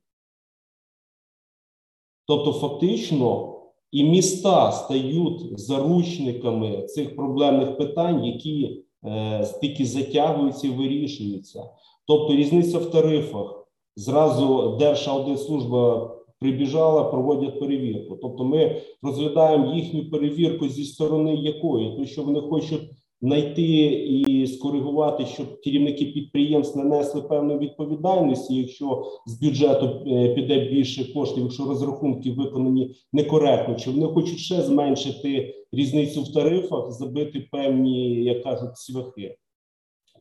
[2.27, 3.49] Тобто, фактично,
[3.93, 11.71] і міста стають заручниками цих проблемних питань, які е, тільки затягуються і вирішуються.
[12.07, 18.17] Тобто, різниця в тарифах зразу Держаудитслужба прибіжала, проводять перевірку.
[18.23, 22.83] Тобто, ми розглядаємо їхню перевірку зі сторони якої, тому що вони хочуть
[23.23, 31.13] знайти і скоригувати, щоб керівники підприємств нанесли певну відповідальність, якщо з бюджету е, піде більше
[31.13, 38.25] коштів, якщо розрахунки виконані некоректно, чи вони хочуть ще зменшити різницю в тарифах, забити певні,
[38.25, 39.37] як кажуть, свяхи.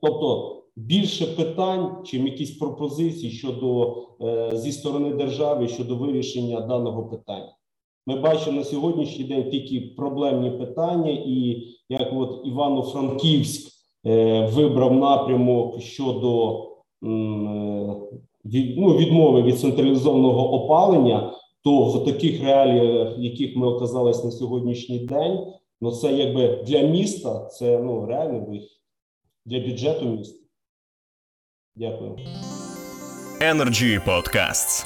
[0.02, 7.56] Тобто більше питань, чим якісь пропозиції щодо е, зі сторони держави щодо вирішення даного питання.
[8.12, 13.72] Ми бачимо на сьогоднішній день тільки проблемні питання, і як от Івано-Франківськ
[14.06, 17.08] е, вибрав напрямок щодо е,
[18.78, 25.40] ну, відмови від централізованого опалення, то в таких реаліях, яких ми оказались на сьогоднішній день,
[25.82, 28.82] ну це якби для міста, це ну реально вихід
[29.46, 30.40] для бюджету міста.
[31.76, 32.16] Дякую.
[33.42, 34.86] Energy Podcasts.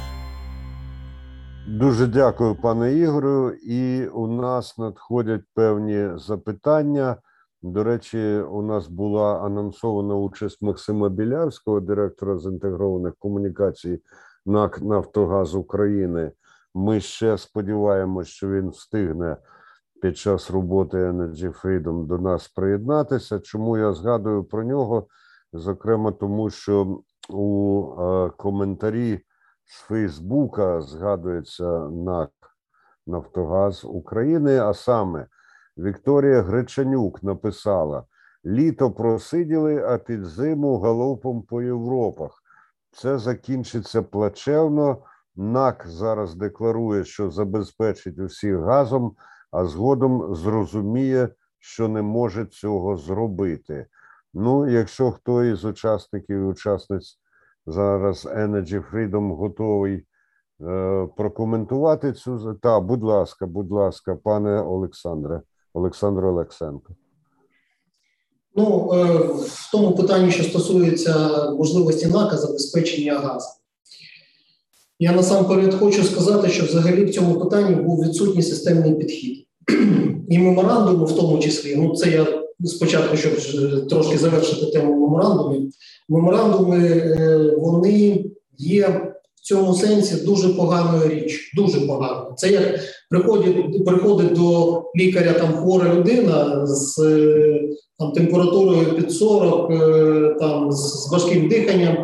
[1.67, 3.51] Дуже дякую, пане Ігорю.
[3.51, 7.17] І у нас надходять певні запитання.
[7.61, 14.01] До речі, у нас була анонсована участь Максима Білявського, директора з інтегрованих комунікацій
[14.45, 16.31] НАК Нафтогаз України.
[16.75, 19.37] Ми ще сподіваємося, що він встигне
[20.01, 23.39] під час роботи Energy Freedom до нас приєднатися.
[23.39, 25.07] Чому я згадую про нього?
[25.53, 26.99] Зокрема, тому що
[27.29, 29.21] у е, коментарі
[29.65, 32.31] з Фейсбука згадується НАК
[33.07, 35.27] Нафтогаз України, а саме
[35.77, 38.03] Вікторія Гречанюк написала:
[38.45, 42.31] літо просиділи, а під зиму галопом по Європах.
[42.91, 44.97] Це закінчиться плачевно.
[45.35, 49.15] НАК зараз декларує, що забезпечить усіх газом,
[49.51, 53.87] а згодом зрозуміє, що не може цього зробити.
[54.33, 57.19] Ну, якщо хто із учасників і учасниць
[57.67, 60.03] зараз Energy Freedom готовий
[60.61, 65.41] е, прокоментувати цю та, будь ласка, будь ласка, пане Олександре,
[65.73, 66.95] Олександр Олексенко.
[68.55, 73.49] Ну, е, в тому питанні, що стосується можливості НАКа забезпечення газу.
[74.99, 79.47] Я насамперед хочу сказати, що взагалі в цьому питанні був відсутній системний підхід.
[80.29, 83.33] І меморандуму, в тому числі, ну це я спочатку, щоб
[83.89, 85.71] трошки завершити тему меморандумів,
[86.09, 88.25] меморандуми е, вони
[88.57, 91.51] є в цьому сенсі дуже поганою річ.
[91.55, 92.33] Дуже погано.
[92.37, 96.97] Це як приходить приходить до лікаря там хвора людина з
[97.99, 101.97] там температурою під 40, е, там з важким диханням.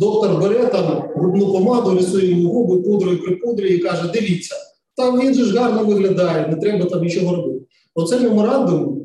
[0.00, 4.54] Доктор бере там губну помаду, рисує йому губи, пудрою припудрює і каже: Дивіться,
[4.96, 7.64] там він же ж гарно виглядає, не треба там нічого робити.
[7.94, 8.95] Оце меморандум,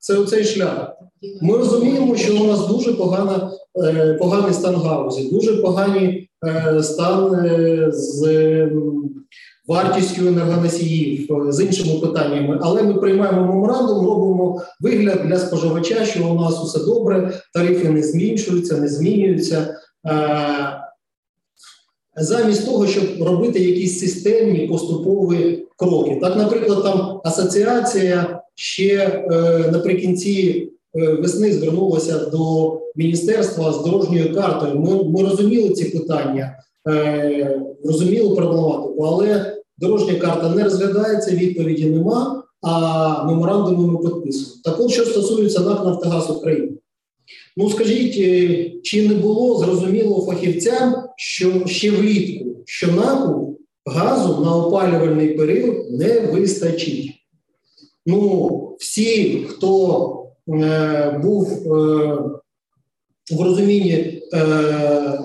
[0.00, 0.92] це оцей шлях.
[1.42, 3.50] Ми розуміємо, що у нас дуже погана,
[3.84, 8.28] е, поганий стан галузі, дуже поганий е, стан е, з
[9.68, 12.58] вартістю енергоносіїв, з іншими питаннями.
[12.62, 18.02] Але ми приймаємо меморандум, робимо вигляд для споживача, що у нас усе добре, тарифи не
[18.02, 19.76] зменшуються, не змінюються.
[22.16, 26.18] Замість того, щоб робити якісь системні поступові кроки.
[26.20, 29.30] Так, наприклад, там асоціація ще е,
[29.72, 34.74] наприкінці е, весни звернулася до міністерства з дорожньою картою.
[34.80, 36.56] Ми ми розуміли ці питання,
[36.88, 44.54] е, розуміли проблематику, але дорожня карта не розглядається, відповіді нема, а меморандуми ми підписуємо.
[44.64, 46.72] Так от, що стосується НАК Нафтогаз України.
[47.56, 48.14] Ну, скажіть,
[48.82, 56.20] чи не було зрозуміло фахівцям, що ще влітку, що НАКу газу на опалювальний період не
[56.20, 57.10] вистачить?
[58.06, 62.18] Ну, всі, хто е, був е,
[63.32, 64.20] в розумінні е,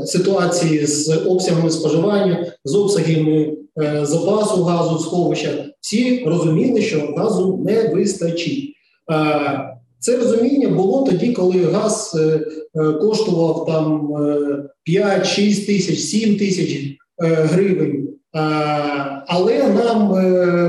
[0.05, 7.63] ситуації з обсягами споживання, з обсягами е, запасу газу в сховищах, Всі розуміли, що газу
[7.65, 8.75] не вистачить.
[10.05, 12.17] Це розуміння було тоді, коли газ
[13.01, 14.07] коштував там
[14.89, 18.09] 5-6 тисяч, 7 тисяч гривень.
[19.27, 20.11] Але нам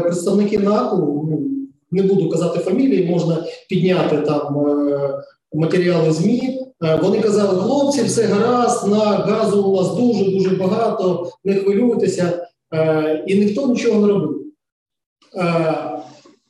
[0.02, 1.42] представники НАКу, ну,
[1.90, 4.66] не буду казати фамілії, можна підняти там
[5.54, 6.60] матеріали ЗМІ.
[7.02, 12.46] Вони казали, хлопці, все гаразд, на газу у нас дуже дуже багато, не хвилюйтеся,
[13.26, 14.42] і ніхто нічого не робив.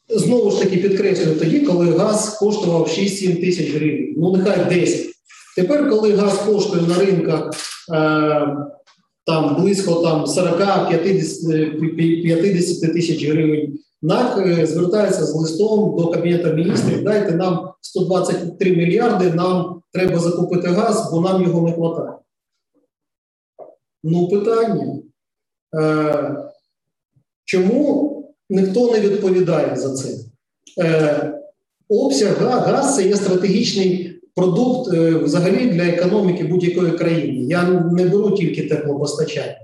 [0.08, 5.06] Знову ж таки підкреслюю тоді, коли газ коштував 6-7 тисяч гривень, ну нехай 10.
[5.56, 7.50] Тепер, коли газ коштує на ринках
[9.26, 17.04] там близько там 40-50 тисяч гривень, НАК е, звертається з листом до Кабінету міністрів.
[17.04, 22.18] Дайте нам 123 мільярди, нам треба закупити газ, бо нам його не вистачає.
[24.04, 24.98] Ну, питання.
[25.74, 26.36] Е,
[27.44, 28.15] Чому
[28.50, 30.08] ніхто не відповідає за це?
[30.80, 31.32] Е,
[31.88, 37.44] Обсяг газ це є стратегічний продукт е, взагалі для економіки будь-якої країни.
[37.48, 39.56] Я не беру тільки теплопостачання.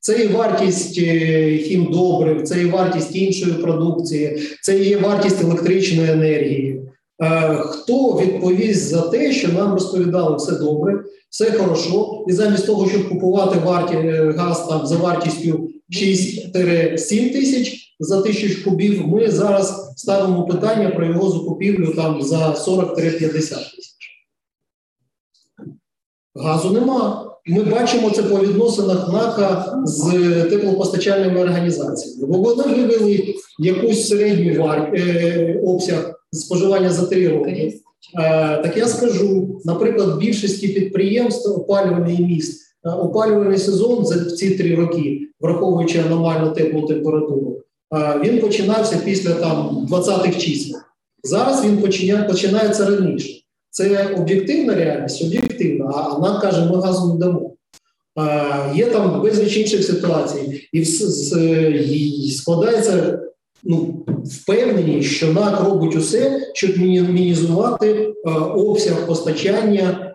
[0.00, 6.82] Це і вартість е, хімдобрив, це і вартість іншої продукції, це і вартість електричної енергії.
[7.22, 12.88] Е, хто відповість за те, що нам розповідали все добре, все хорошо, і замість того,
[12.88, 19.92] щоб купувати варті, е, газ там за вартістю 6-7 тисяч за тисячу кубів, ми зараз
[19.96, 23.72] ставимо питання про його закупівлю там за 40-50 тисяч.
[26.34, 27.28] Газу нема.
[27.46, 30.12] Ми бачимо це по відносинах НАКа з
[30.50, 32.26] теплопостачальними організаціями.
[32.26, 34.92] Бо вони вивели якусь середню вар...
[34.96, 35.60] е...
[35.64, 37.50] обсяг споживання за три роки.
[37.50, 38.62] Е...
[38.62, 45.98] Так я скажу, наприклад, більшості підприємств опалювальний міст, опалювальний сезон за ці три роки, враховуючи
[45.98, 47.56] аномально теплу температуру,
[47.94, 48.20] е...
[48.24, 50.80] він починався після там 20-х чисел.
[51.24, 51.82] Зараз він
[52.26, 53.42] починається раніше.
[53.70, 57.50] Це об'єктивна реальність, об'єктивна, а нам каже, ми газу не дамо.
[58.16, 60.80] А, Є там безліч інших ситуацій, і,
[62.26, 63.20] і складається
[63.64, 68.14] ну, впевненість, що НАК робить усе, щоб мінімізувати
[68.54, 70.14] обсяг постачання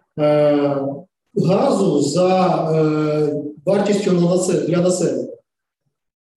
[1.38, 3.30] газу за а,
[3.66, 4.12] вартістю
[4.68, 5.34] для населення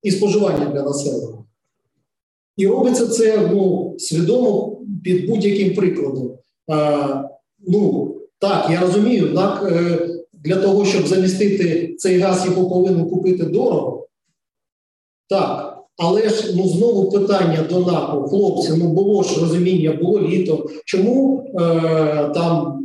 [0.02, 1.38] і споживання для населення.
[2.56, 6.32] І робиться це ну, свідомо під будь-яким прикладом.
[7.66, 9.98] Ну, так, я розумію, так, е,
[10.32, 14.06] для того, щоб замістити цей газ, його повинен купити дорого.
[15.28, 20.66] Так, але ж ну, знову питання до НАПу, хлопці, ну було ж розуміння, було літо.
[20.84, 22.80] Чому е, там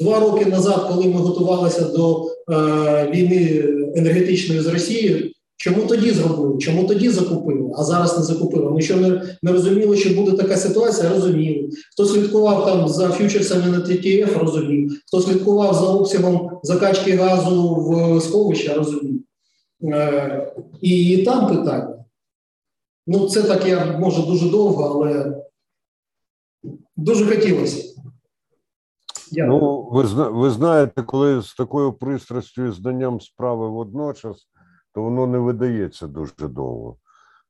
[0.00, 3.64] два роки назад, коли ми готувалися до е, війни
[3.96, 6.58] енергетичної з Росією, Чому тоді зробили?
[6.58, 8.70] Чому тоді закупили, а зараз не закупили?
[8.70, 11.68] Ми що не, не розуміли, що буде така ситуація, розуміли.
[11.92, 15.02] Хто слідкував там за фьючерсами на ТТФ, розумів.
[15.06, 19.22] Хто слідкував за обсягом закачки газу в сховища, розумів.
[19.84, 22.04] Е, і, там питання.
[23.06, 25.42] Ну, це так я може дуже довго, але
[26.96, 27.95] дуже хотілося.
[29.32, 29.60] Дякую.
[29.60, 34.48] Ну, ви ви знаєте, коли з такою пристрастю і знанням справи водночас
[34.96, 36.96] то воно не видається дуже довго.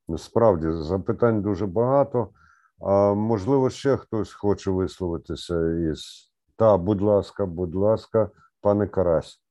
[0.07, 2.29] Насправді, запитань дуже багато.
[2.81, 8.29] А можливо, ще хтось хоче висловитися із та, будь ласка, будь ласка,
[8.61, 9.41] пане Карась.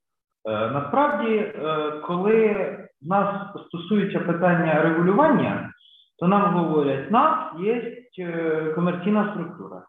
[0.44, 2.56] Е, насправді, е, коли
[3.02, 5.70] нас стосується питання регулювання,
[6.18, 9.86] то нам говорять, нас є е, комерційна структура,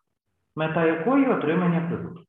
[0.56, 2.27] мета якої отримання прибутку.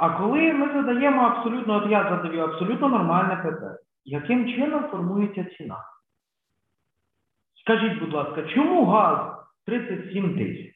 [0.00, 5.84] А коли ми задаємо абсолютно, от я задаю абсолютно нормальне питання, яким чином формується ціна?
[7.60, 9.18] Скажіть, будь ласка, чому газ
[9.66, 10.74] 37 тисяч?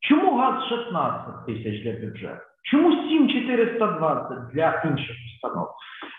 [0.00, 2.42] Чому газ 16 тисяч для бюджету?
[2.62, 5.68] Чому 7420 для інших установ?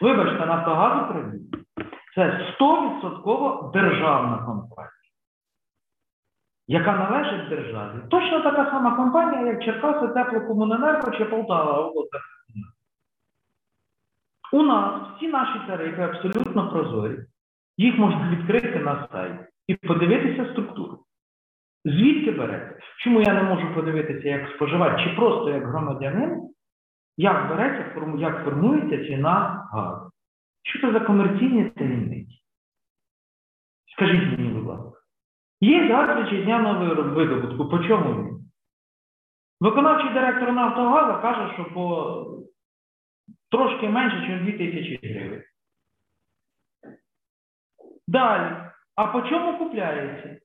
[0.02, 1.40] Вибачте, Нафтогаз України
[2.16, 4.95] це 100% державна компанія
[6.68, 8.00] яка належить державі.
[8.10, 12.20] Точно така сама компанія, як Черкаси Теплокомуненерго чи Полтава обласна.
[14.52, 17.20] У нас всі наші тарифи абсолютно прозорі.
[17.78, 21.00] Їх можна відкрити на сайті і подивитися структуру.
[21.86, 22.80] Звідки берете?
[23.04, 26.50] Чому я не можу подивитися як споживач, чи просто як громадянин,
[27.18, 30.12] як береться, як формується ціна газу?
[30.64, 32.42] Що це за комерційні таємниці?
[33.96, 34.85] Скажіть мені, будь ласка.
[35.62, 37.70] Є газ вітчизняного видобутку.
[37.70, 38.36] По чому він?
[39.60, 42.26] Виконавчий директор Нафтогаза каже, що по
[43.52, 45.44] трошки менше, ніж 2 тисячі гривень.
[48.08, 48.56] Далі.
[48.96, 50.38] А по чому купляється?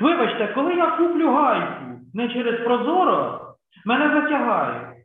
[0.00, 5.04] Вибачте, коли я куплю гайку не через Прозоро, мене затягає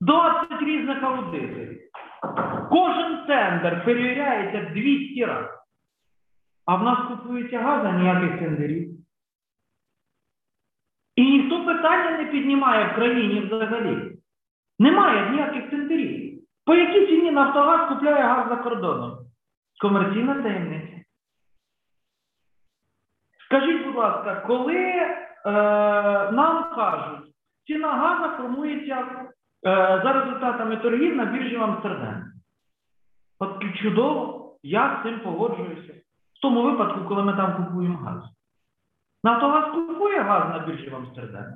[0.00, 1.80] 20 різних аудиторів.
[2.70, 5.61] Кожен тендер перевіряється 200 разів.
[6.66, 8.90] А в нас купується газ, а ніяких тендерів.
[11.16, 14.18] І ніхто питання не піднімає в країні взагалі.
[14.78, 16.42] Немає ніяких тендерів.
[16.64, 19.18] По якій ціні Нафтогаз купляє газ за кордоном?
[19.80, 21.02] Комерційна таємниця.
[23.46, 25.12] Скажіть, будь ласка, коли е,
[26.32, 27.34] нам кажуть,
[27.66, 29.30] ціна газу формується е,
[30.04, 32.22] за результатами торгів на біржі в Амстердамі.
[33.38, 35.94] От чудово, я з цим погоджуюся.
[36.42, 38.22] Тому випадку, коли ми там купуємо газ.
[39.24, 41.54] Нафтогаз купує газ на біржі в Амстердамі?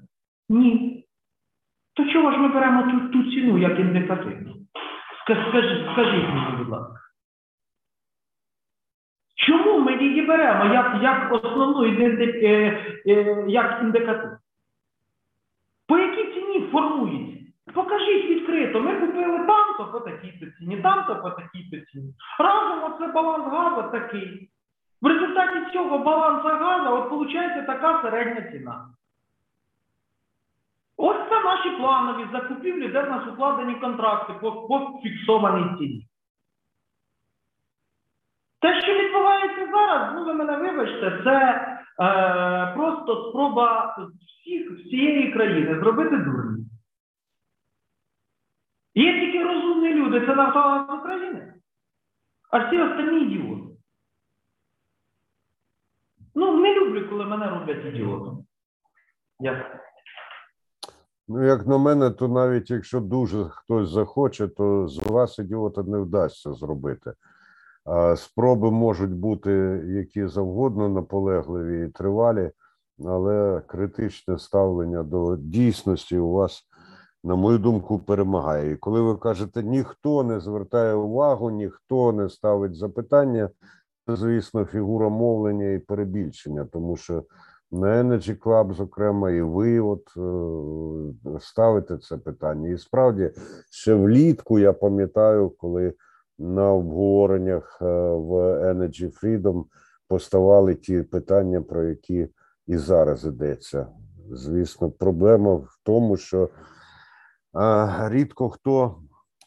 [0.48, 1.04] Ні.
[1.94, 4.54] То чого ж ми беремо ту, ту ціну як індикативну?
[5.28, 7.00] Ска- Скажіть, скажіть мені, будь ласка.
[9.34, 11.90] Чому ми її беремо як, як основну е,
[13.06, 14.30] е, як індикатив?
[15.88, 17.52] По якій ціні формується?
[17.74, 22.14] Покажіть відкрито, ми купили там-то по такій-то ціні, там-то по такій-то ціні.
[22.38, 24.50] Разом оце баланс газу такий.
[25.06, 28.88] В результаті цього балансу газу от виходить така середня ціна.
[30.96, 36.06] Ось це наші планові закупівлі, де в нас укладені контракти по, по фіксованій ціні.
[38.60, 41.38] Те, що відбувається зараз, ну ви мене вибачте, це
[42.00, 46.64] е, просто спроба всіх, всієї країни зробити дурні.
[48.94, 51.54] Є тільки розумні люди, це Нафтогаз України,
[52.50, 53.65] а всі останні ідіоти.
[56.38, 58.44] Ну, не люблю, коли мене роблять ідіотом.
[59.40, 59.64] Дякую.
[61.28, 65.98] Ну, як на мене, то навіть якщо дуже хтось захоче, то з вас ідіота не
[65.98, 67.12] вдасться зробити.
[67.84, 69.50] А спроби можуть бути
[69.86, 72.50] які завгодно наполегливі і тривалі,
[73.06, 76.62] але критичне ставлення до дійсності у вас,
[77.24, 78.72] на мою думку, перемагає.
[78.72, 83.50] І коли ви кажете, ніхто не звертає увагу, ніхто не ставить запитання,
[84.08, 87.24] звісно, фігура мовлення і перебільшення, тому що
[87.70, 92.68] на Energy Club, зокрема, і ви от е, ставите це питання.
[92.68, 93.30] І справді,
[93.70, 95.94] ще влітку я пам'ятаю, коли
[96.38, 98.32] на обговореннях е, в
[98.72, 99.64] Energy Freedom
[100.08, 102.28] поставали ті питання, про які
[102.66, 103.86] і зараз йдеться.
[104.30, 106.48] Звісно, проблема в тому, що
[108.08, 108.94] рідко хто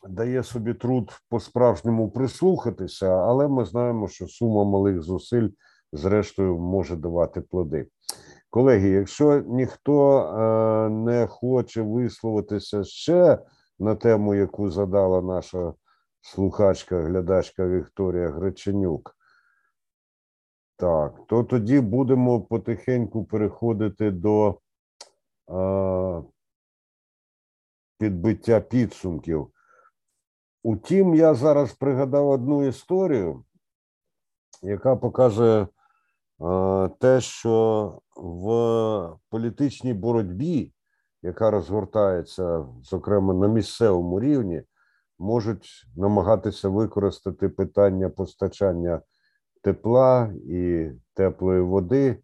[0.07, 5.49] дає собі труд по-справжньому прислухатися, але ми знаємо, що сума малих зусиль
[5.93, 7.87] зрештою може давати плоди.
[8.49, 13.39] Колеги, якщо ніхто е, не хоче висловитися ще
[13.79, 15.73] на тему, яку задала наша
[16.21, 19.15] слухачка, глядачка Вікторія Греченюк,
[20.75, 24.59] так, то тоді будемо потихеньку переходити до
[25.51, 26.23] е,
[27.97, 29.51] підбиття підсумків.
[30.64, 33.43] Утім, я зараз пригадав одну історію,
[34.62, 35.68] яка показує е,
[36.99, 38.49] те, що в
[39.30, 40.74] політичній боротьбі,
[41.22, 44.64] яка розгортається, зокрема на місцевому рівні,
[45.20, 49.01] можуть намагатися використати питання постачання
[49.62, 52.24] тепла і теплої води.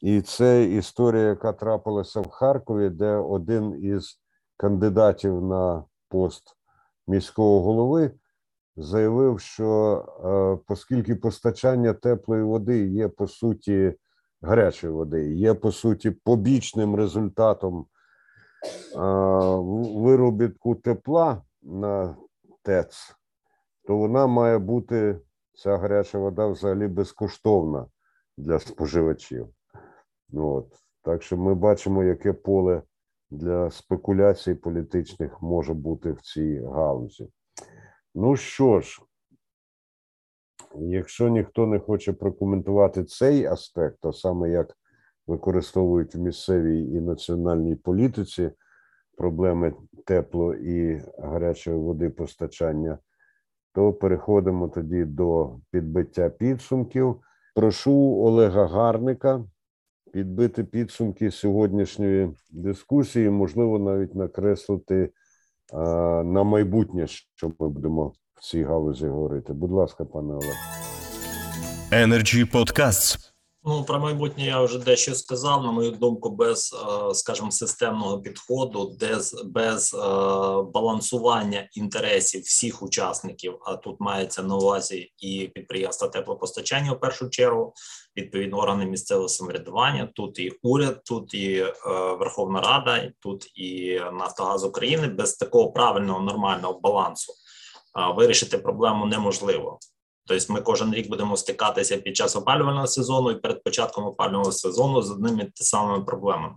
[0.00, 4.20] І це історія, яка трапилася в Харкові, де один із
[4.56, 6.57] кандидатів на пост
[7.08, 8.10] міського голови
[8.76, 13.94] заявив, що е, оскільки постачання теплої води є по суті
[14.42, 17.86] гарячої води, є по суті побічним результатом
[18.94, 18.98] е,
[20.00, 22.16] виробітку тепла на
[22.62, 23.16] ТЕЦ,
[23.86, 25.20] то вона має бути
[25.54, 27.86] ця гаряча вода взагалі безкоштовна
[28.36, 29.48] для споживачів.
[30.32, 30.66] От.
[31.02, 32.82] Так що ми бачимо, яке поле
[33.30, 37.28] для спекуляцій політичних може бути в цій галузі.
[38.14, 39.02] Ну що ж,
[40.76, 44.76] якщо ніхто не хоче прокоментувати цей аспект, то саме як
[45.26, 48.50] використовують в місцевій і національній політиці
[49.16, 49.74] проблеми
[50.06, 52.98] тепло і гарячої води постачання,
[53.74, 57.20] то переходимо тоді до підбиття підсумків.
[57.54, 57.92] Прошу
[58.24, 59.44] Олега Гарника
[60.12, 65.10] підбити підсумки сьогоднішньої дискусії, можливо, навіть накреслити
[65.72, 65.78] а,
[66.24, 69.52] на майбутнє, що ми будемо в цій галузі говорити.
[69.52, 70.56] Будь ласка, пане Олег.
[71.92, 73.37] Energy Podcasts.
[73.68, 75.62] Ну, про майбутнє я вже дещо сказав.
[75.62, 76.74] На мою думку, без,
[77.10, 79.98] е, скажімо, системного підходу, без, без е,
[80.74, 87.72] балансування інтересів всіх учасників, а тут мається на увазі і підприємства теплопостачання в першу чергу,
[88.16, 90.08] відповідно органи місцевого самоврядування.
[90.14, 91.72] Тут і уряд, тут і е,
[92.18, 95.08] Верховна Рада, тут і Нафтогаз України.
[95.08, 97.32] Без такого правильного нормального балансу
[98.16, 99.78] вирішити проблему неможливо.
[100.28, 105.02] Тобто ми кожен рік будемо стикатися під час опалювального сезону і перед початком опалювального сезону
[105.02, 106.54] з одними тими самими проблемами.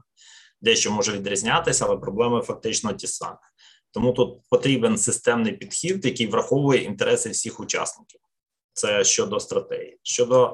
[0.61, 3.37] Дещо може відрізнятися, але проблеми фактично ті самі.
[3.91, 8.19] Тому тут потрібен системний підхід, який враховує інтереси всіх учасників.
[8.73, 9.99] Це щодо стратегії.
[10.03, 10.45] Щодо,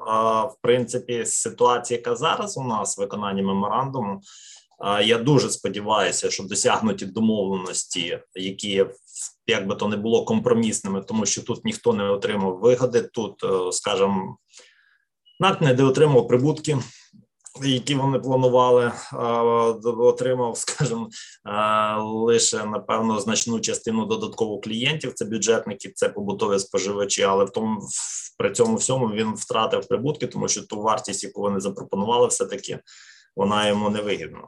[0.53, 4.22] в принципі, ситуації, яка зараз у нас в виконанні меморандуму,
[5.03, 8.86] я дуже сподіваюся, що досягнуті домовленості, які
[9.47, 13.01] як би то не було компромісними, тому що тут ніхто не отримав вигоди.
[13.01, 14.38] Тут, е, скажімо,
[15.39, 16.78] НАК не отримав прибутки,
[17.63, 18.91] які вони планували,
[19.84, 21.09] отримав, скажімо,
[22.03, 25.13] лише напевно значну частину додатково клієнтів.
[25.13, 27.82] Це бюджетники, це побутові споживачі, але в тому
[28.38, 32.80] при цьому всьому він втратив прибутки, тому що ту вартість, яку вони запропонували, все таки
[33.36, 34.47] вона йому не вигідна.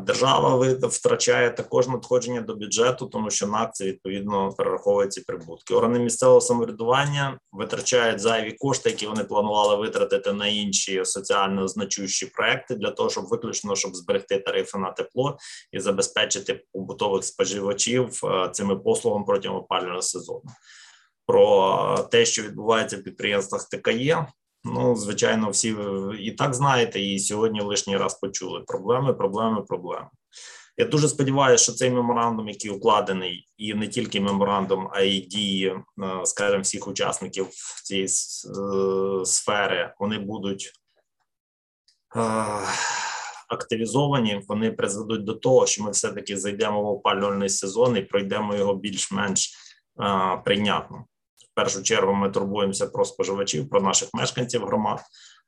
[0.00, 5.74] Держава втрачає також надходження до бюджету, тому що НАК це відповідно перераховує прибутки.
[5.74, 12.74] Органи місцевого самоврядування витрачають зайві кошти, які вони планували витратити на інші соціально значущі проекти
[12.74, 15.38] для того, щоб виключно щоб зберегти тарифи на тепло
[15.72, 20.42] і забезпечити побутових споживачів е, цими послугами протягом опалювального сезону.
[21.26, 24.26] Про те, що відбувається в підприємствах ТКЄ,
[24.66, 25.76] Ну, звичайно, всі
[26.20, 30.08] і так знаєте, і сьогодні лишній раз почули проблеми, проблеми, проблеми.
[30.78, 35.66] Я дуже сподіваюся, що цей меморандум, який укладений, і не тільки меморандум, а й дії,
[35.66, 35.82] е,
[36.24, 37.46] скажімо, всіх учасників
[37.84, 38.08] цієї е,
[39.24, 40.72] сфери, вони будуть
[42.16, 42.20] е,
[43.48, 44.40] активізовані.
[44.48, 48.74] Вони призведуть до того, що ми все таки зайдемо в опалювальний сезон і пройдемо його
[48.74, 49.54] більш-менш
[50.44, 51.04] прийнятно
[51.56, 55.00] першу чергу ми турбуємося про споживачів, про наших мешканців громад.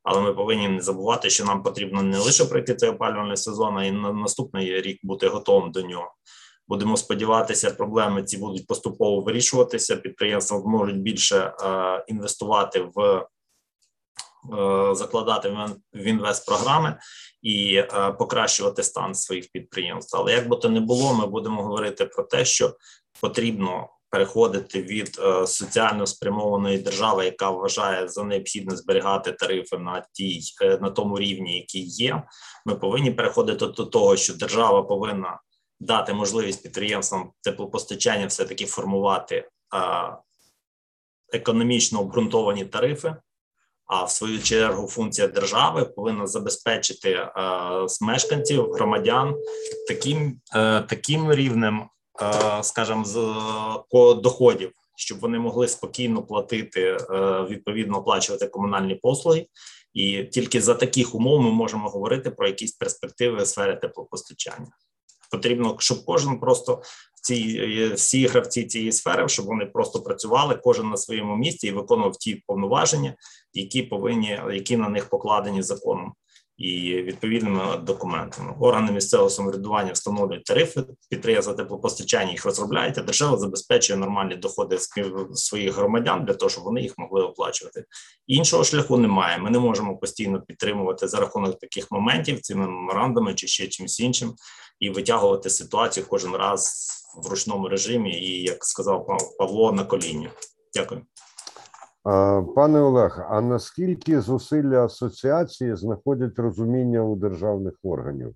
[0.03, 3.85] Але ми повинні не забувати, що нам потрібно не лише пройти цей опалювальний сезон, а
[3.85, 6.13] й на наступний рік бути готовим до нього.
[6.69, 9.97] Будемо сподіватися, проблеми ці будуть поступово вирішуватися.
[9.97, 13.27] Підприємства можуть більше е, інвестувати в
[14.59, 15.49] е, закладати
[15.93, 16.99] в інвест-програми
[17.43, 20.17] і е, покращувати стан своїх підприємств.
[20.17, 22.77] Але як би то не було, ми будемо говорити про те, що
[23.21, 30.43] потрібно переходити від е, соціально спрямованої держави, яка вважає за необхідне зберігати тарифи на тій
[30.63, 32.23] е, на тому рівні, який є.
[32.67, 35.41] Ми повинні переходити до того, що держава повинна
[35.81, 39.49] дати можливість підприємствам теплопостачання все таки формувати е,
[41.33, 43.17] економічно обґрунтовані тарифи.
[43.87, 47.31] А в свою чергу функція держави повинна забезпечити е,
[48.01, 49.35] мешканців громадян
[49.89, 51.89] таким е, таким рівнем
[52.63, 53.15] скажімо, з
[54.23, 56.97] доходів, щоб вони могли спокійно платити е,
[57.51, 59.47] відповідно оплачувати комунальні послуги,
[59.95, 64.71] і тільки за таких умов ми можемо говорити про якісь перспективи сфери теплопостачання.
[65.31, 66.83] Потрібно, щоб кожен просто
[67.23, 72.17] ці всі гравці цієї сфери, щоб вони просто працювали, кожен на своєму місці і виконував
[72.17, 73.15] ті повноваження,
[73.53, 76.13] які повинні які на них покладені законом
[76.59, 78.55] і відповідними документами.
[78.61, 84.79] Органи місцевого самоврядування встановлюють тарифи, підприємства теплопостачання їх розробляють, а держава забезпечує нормальні доходи
[85.35, 87.85] своїх громадян для того, щоб вони їх могли оплачувати.
[88.27, 89.39] Іншого шляху немає.
[89.39, 94.35] Ми не можемо постійно підтримувати за рахунок таких моментів цими меморандами чи ще чимось іншим,
[94.81, 96.89] і витягувати ситуацію кожен раз
[97.25, 99.07] в ручному режимі, і як сказав
[99.39, 100.31] Павло на коліні.
[100.75, 101.03] Дякую.
[102.55, 108.35] Пане Олег, а наскільки зусилля асоціації знаходять розуміння у державних органів?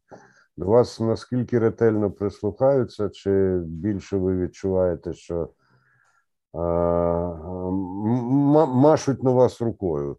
[0.57, 5.49] До вас наскільки ретельно прислухаються, чи більше ви відчуваєте, що
[6.53, 6.59] а,
[8.67, 10.17] машуть на вас рукою?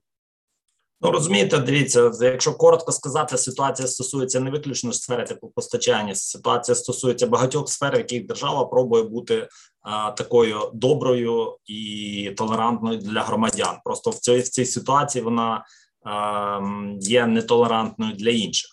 [1.03, 7.69] Ну розумієте, дивіться, якщо коротко сказати, ситуація стосується не виключно сфери теплопостачання, ситуація стосується багатьох
[7.69, 9.47] сфер, в яких держава пробує бути
[9.81, 13.75] а, такою доброю і толерантною для громадян.
[13.83, 15.65] Просто в цій в цій ситуації вона
[16.05, 16.59] а,
[16.99, 18.72] є нетолерантною для інших.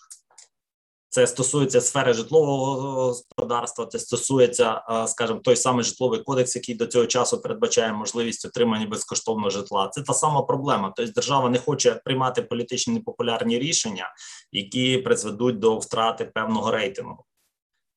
[1.13, 7.05] Це стосується сфери житлового господарства, це стосується, скажімо, той самий житловий кодекс, який до цього
[7.05, 9.89] часу передбачає можливість отримання безкоштовного житла.
[9.93, 10.93] Це та сама проблема.
[10.95, 14.13] Тобто держава не хоче приймати політичні непопулярні рішення,
[14.51, 17.25] які призведуть до втрати певного рейтингу.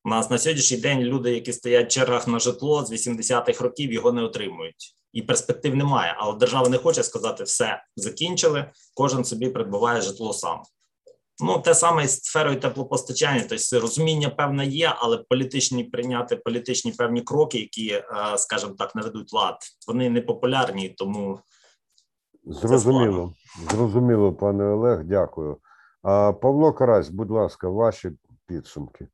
[0.05, 3.93] У нас на сьогоднішній день люди, які стоять в чергах на житло з 80-х років,
[3.93, 4.97] його не отримують.
[5.12, 6.15] і перспектив немає.
[6.19, 8.71] Але держава не хоче сказати все закінчили.
[8.95, 10.62] Кожен собі придбаває житло сам.
[11.43, 17.22] Ну, те саме із сферою теплопостачання, тобто розуміння певне є, але політичні прийняти політичні певні
[17.22, 18.05] кроки, які, е,
[18.37, 19.57] скажімо так, наведуть лад,
[19.89, 21.41] вони не популярні, тому
[22.47, 23.32] Зрозуміло,
[23.70, 25.57] зрозуміло, пане Олег, дякую.
[26.03, 28.11] А Павло Карась, будь ласка, ваші
[28.49, 29.09] підсумки.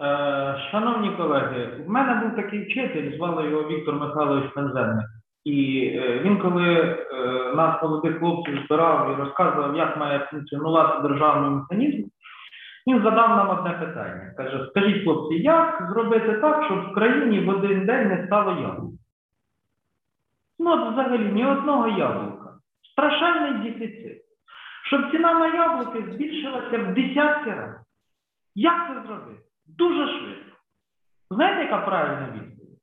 [0.00, 5.06] Е, Шановні колеги, в мене був такий вчитель, звали його Віктор Михайлович Пензенник.
[5.44, 7.06] І е, він, коли е,
[7.54, 12.08] нас, молодих хлопців, збирав і розказував, як має функціонувати державний механізм,
[12.86, 14.34] він задав нам одне питання.
[14.36, 18.92] Каже: скажіть, хлопці, як зробити так, щоб в країні в один день не стало яблук?
[20.58, 22.50] Ну, от взагалі ні одного яблука.
[22.92, 24.22] Страшенний дефіцит.
[24.86, 27.80] Щоб ціна на яблуки збільшилася в десятки разів.
[28.54, 29.40] Як це зробити?
[29.66, 30.56] Дуже швидко.
[31.30, 32.78] Знаєте, яка правильна відповідь?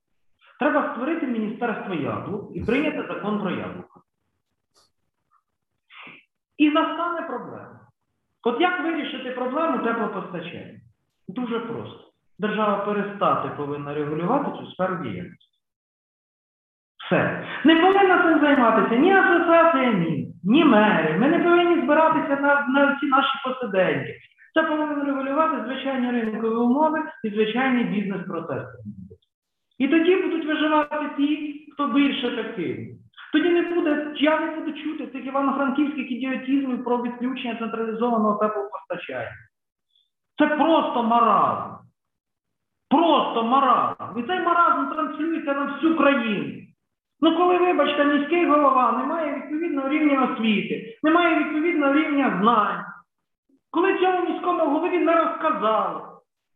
[0.60, 4.01] Треба створити Міністерство яблук і прийняти закон про яблука.
[6.62, 7.80] І настане проблема.
[8.44, 10.80] От як вирішити проблему теплопостачання?
[11.28, 12.12] Дуже просто.
[12.40, 15.58] Держава перестати повинна регулювати цю сферу діяльності.
[17.06, 17.48] Все.
[17.66, 21.18] Не повинна цим займатися ні асоціація МІН, ні мери.
[21.18, 24.16] Ми не повинні збиратися на, на ці наші посиденьки.
[24.54, 28.68] Це повинен регулювати звичайні ринкові умови і звичайний бізнес-процес.
[29.78, 33.01] І тоді будуть виживати ті, хто більш ефективний.
[33.34, 39.38] Тоді не буде, я не буду чути цих івано-франківських ідіотізмів про відключення централізованого теплопостачання.
[40.40, 41.72] Це просто маразм.
[42.90, 44.20] Просто маразм.
[44.20, 46.62] І цей маразм транслюється на всю країну.
[47.22, 52.86] Ну, коли, вибачте, міський голова не має відповідного рівня освіти, не має відповідного рівня знань,
[53.72, 56.02] коли цьому міському голові не розказали,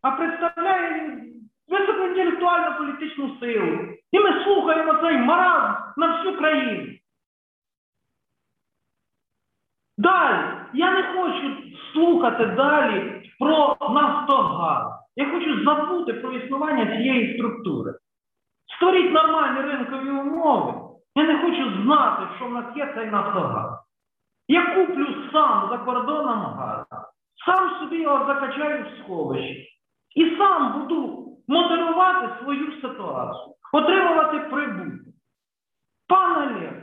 [0.01, 1.34] а представляє він
[1.67, 3.79] високоінтелектуальну політичну силу.
[4.11, 6.93] І ми слухаємо цей маразм на всю країну.
[9.97, 10.55] Далі.
[10.73, 11.57] Я не хочу
[11.93, 14.93] слухати далі про Нафтогаз.
[15.15, 17.93] Я хочу забути про існування цієї структури.
[18.75, 20.73] Створіть нормальні ринкові умови.
[21.15, 23.79] Я не хочу знати, що в нас є цей Нафтогаз.
[24.47, 26.85] Я куплю сам за кордоном газ,
[27.45, 29.67] сам собі його закачаю в сховище
[30.15, 35.13] і сам буду моделювати свою ситуацію, отримувати прибуток.
[36.07, 36.73] Пане Олег,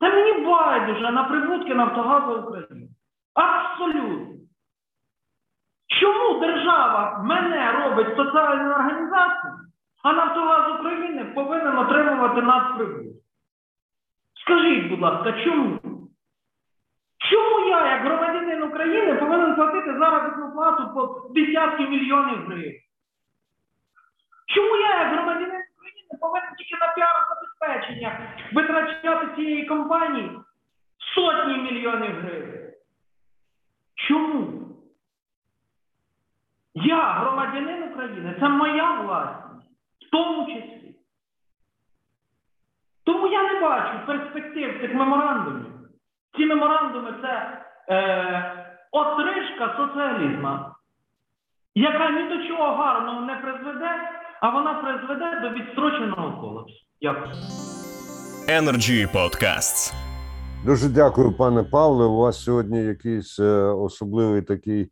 [0.00, 2.88] та мені байдуже на прибутки Нафтогазу України.
[3.34, 4.34] Абсолютно.
[5.86, 9.52] Чому держава мене робить соціальну організацію,
[10.02, 13.14] а Нафтогаз України повинен отримувати надприбуток?
[14.44, 15.78] Скажіть, будь ласка, чому?
[17.18, 22.80] Чому я, як громадянин України, повинен платити заробітну плату по десятки мільйонів гривень?
[24.46, 30.38] Чому я, як громадянин України, повинен тільки на піар забезпечення витрачати цієї компанії
[31.14, 32.72] сотні мільйонів гривень?
[33.94, 34.64] Чому?
[36.74, 39.68] Я, громадянин України, це моя власність,
[40.06, 40.96] в тому числі.
[43.04, 45.72] Тому я не бачу перспектив цих меморандумів.
[46.36, 50.58] Ці меморандуми це е, отрижка соціалізму,
[51.74, 54.13] яка ні до чого гарного не призведе,
[54.44, 56.74] а вона призведе до відстроченого колапсу.
[57.02, 57.34] Дякую.
[58.48, 59.94] Energy Podcasts.
[60.66, 62.06] Дуже дякую, пане Павле.
[62.06, 64.90] У вас сьогодні якийсь е, особливий такий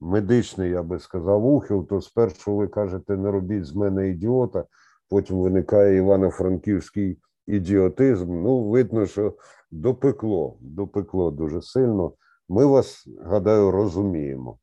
[0.00, 1.88] медичний, я би сказав, ухил.
[1.88, 4.64] То спершу ви кажете, не робіть з мене ідіота,
[5.10, 8.42] потім виникає івано-франківський ідіотизм.
[8.42, 9.32] Ну, видно, що
[9.70, 12.12] допекло, допекло дуже сильно.
[12.48, 14.58] Ми вас, гадаю, розуміємо.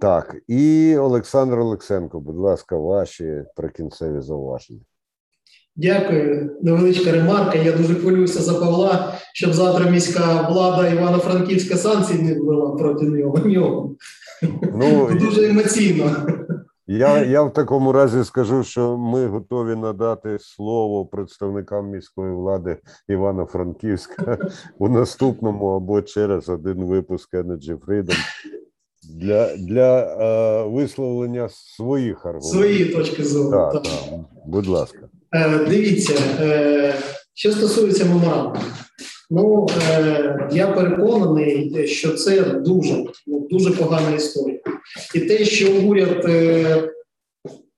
[0.00, 4.80] Так, і Олександр Олексенко, будь ласка, ваші прикінцеві зауваження.
[5.76, 6.56] Дякую.
[6.62, 7.58] Невеличка ремарка.
[7.58, 13.38] Я дуже хвилююся за Павла, щоб завтра міська влада Івано-Франківська санкцій не ввела проти нього.
[13.38, 13.96] нього.
[14.74, 16.10] Ну, Дуже емоційно.
[16.86, 22.76] Я, я в такому разі скажу, що ми готові надати слово представникам міської влади
[23.08, 24.38] Івано-Франківська
[24.78, 28.16] у наступному або через один випуск Energy Freedom
[29.08, 32.50] для, для е, висловлення своїх аргументів.
[32.50, 33.50] Свої точки зору.
[33.50, 33.82] Так, так.
[33.82, 34.20] так.
[34.46, 35.08] Будь ласка.
[35.34, 36.94] Е, Дивіться, е,
[37.34, 38.64] що стосується меморандуму,
[39.30, 43.04] ну е, я переконаний, що це дуже
[43.50, 44.60] дуже погана історія.
[45.14, 46.90] І те, що уряд е,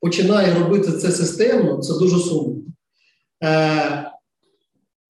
[0.01, 2.57] починає робити це системно, це дуже сумно.
[3.45, 4.07] Е,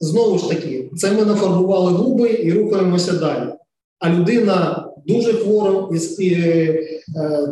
[0.02, 3.52] Знову ж таки, це ми нафарбували губи і рухаємося далі.
[3.98, 6.36] А людина дуже хворим, і, і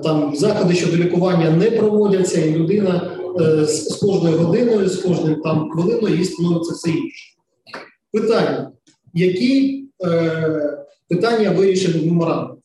[0.03, 5.71] там заходи щодо лікування не проводяться, і людина з, з кожною годиною, з кожним там
[5.71, 7.35] хвилиною їй становиться все інше.
[8.13, 8.71] Питання:
[9.15, 10.79] які е,
[11.09, 12.57] питання вирішив меморандум?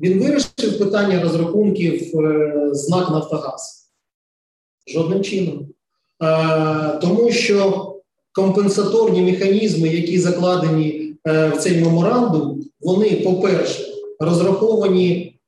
[0.00, 3.90] Він вирішив питання розрахунків е, знак Нафтогаз.
[4.86, 5.68] Жодним чином.
[6.22, 7.84] Е, тому що
[8.32, 13.87] компенсаторні механізми, які закладені е, в цей меморандум, вони, по-перше,
[14.20, 15.40] розраховані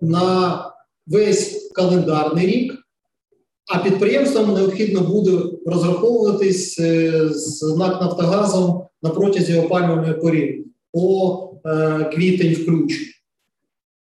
[0.00, 0.60] на
[1.06, 2.74] весь календарний рік,
[3.74, 12.04] а підприємствам необхідно буде розраховуватись е, з НАК Нафтогазом на протязі опалювальної періоду по е,
[12.14, 13.06] квітень включно.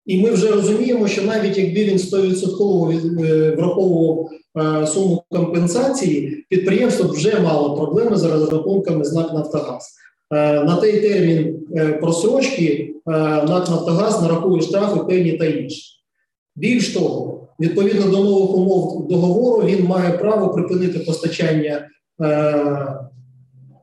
[0.07, 4.31] І ми вже розуміємо, що навіть якби він 100% е, враховував
[4.87, 9.98] суму компенсації, підприємство вже мало проблеми з розрахунками з НАК Нафтогаз.
[10.35, 11.67] Е, на той термін
[12.01, 15.93] просрочки НАК Нафтогаз нарахує штрафи певні та інші.
[16.57, 21.89] Більш того, відповідно до нових умов договору, він має право припинити постачання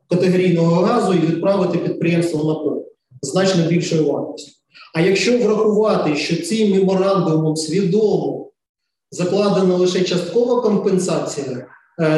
[0.09, 2.85] категорійного газу і відправити підприємство на поле
[3.21, 4.51] значно більшою вартістю.
[4.93, 8.51] А якщо врахувати, що цим меморандумом свідомо
[9.11, 11.67] закладена лише часткова компенсація е,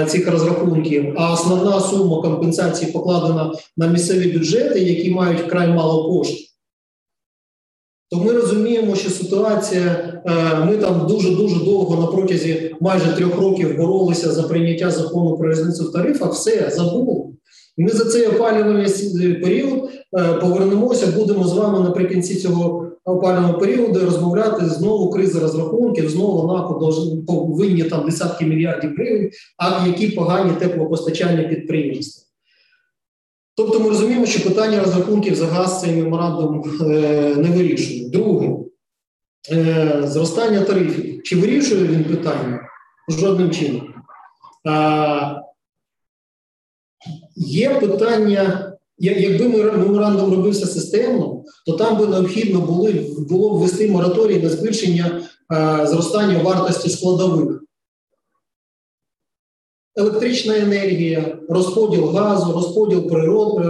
[0.07, 6.47] цих розрахунків, а основна сума компенсації покладена на місцеві бюджети, які мають вкрай мало коштів,
[8.09, 13.77] то ми розуміємо, що ситуація, е, ми там дуже-дуже довго на протязі майже трьох років
[13.77, 17.23] боролися за прийняття закону про різницю в тарифах, все забули.
[17.77, 24.65] Ми за цей опалювальний період е, повернемося, будемо з вами наприкінці цього опалювального періоду розмовляти
[24.65, 26.79] знову кризи розрахунків, знову НАКО
[27.27, 32.23] повинні там десятки мільярдів гривень, а які погані теплопостачання підприємства.
[33.55, 36.85] Тобто ми розуміємо, що питання розрахунків за газ цей меморандум е,
[37.35, 38.09] не вирішує.
[38.09, 38.55] Друге,
[39.51, 41.23] е, зростання тарифів.
[41.23, 42.59] Чи вирішує він питання?
[43.09, 43.93] Жодним чином.
[47.35, 52.89] Є питання, якби меморандум робився системно, то там би необхідно було,
[53.29, 55.21] було ввести мораторій на збільшення
[55.53, 57.63] е, зростання вартості складових.
[59.95, 63.69] Електрична енергія, розподіл газу, розподіл природ, е,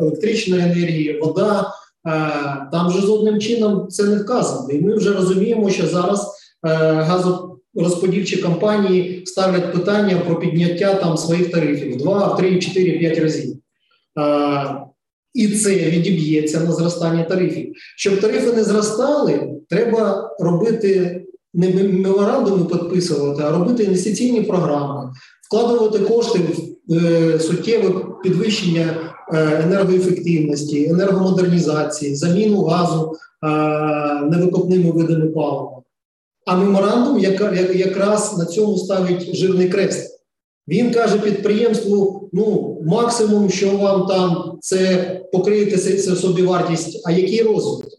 [0.00, 1.72] електричної енергії, вода.
[2.06, 4.70] Е, там же жодним чином це не вказано.
[4.70, 11.16] І ми вже розуміємо, що зараз е, газо розподільчі компанії ставлять питання про підняття там
[11.16, 13.56] своїх тарифів в 2, в 3, 4, 5 разів.
[15.34, 17.72] І це відіб'ється на зростання тарифів.
[17.96, 21.22] Щоб тарифи не зростали, треба робити
[21.54, 25.12] не меморандуми підписувати, а робити інвестиційні програми,
[25.46, 26.38] вкладувати кошти
[26.88, 33.48] в е, суттєве підвищення е, енергоефективності, енергомодернізації, заміну газу е,
[34.24, 35.82] невикопними видами палива.
[36.46, 37.18] А меморандум
[37.74, 40.20] якраз на цьому ставить жирний крест.
[40.68, 47.92] Він каже підприємству: ну, максимум, що вам там це покриєте це собівартість, а який розвиток?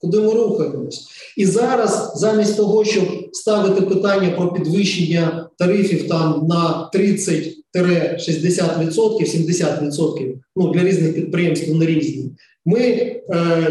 [0.00, 1.08] Куди ми рухаємось?
[1.36, 10.72] І зараз, замість того, щоб ставити питання про підвищення тарифів там на 30-60%, 70%, ну
[10.72, 12.30] для різних підприємств не різні,
[12.64, 13.22] ми, е,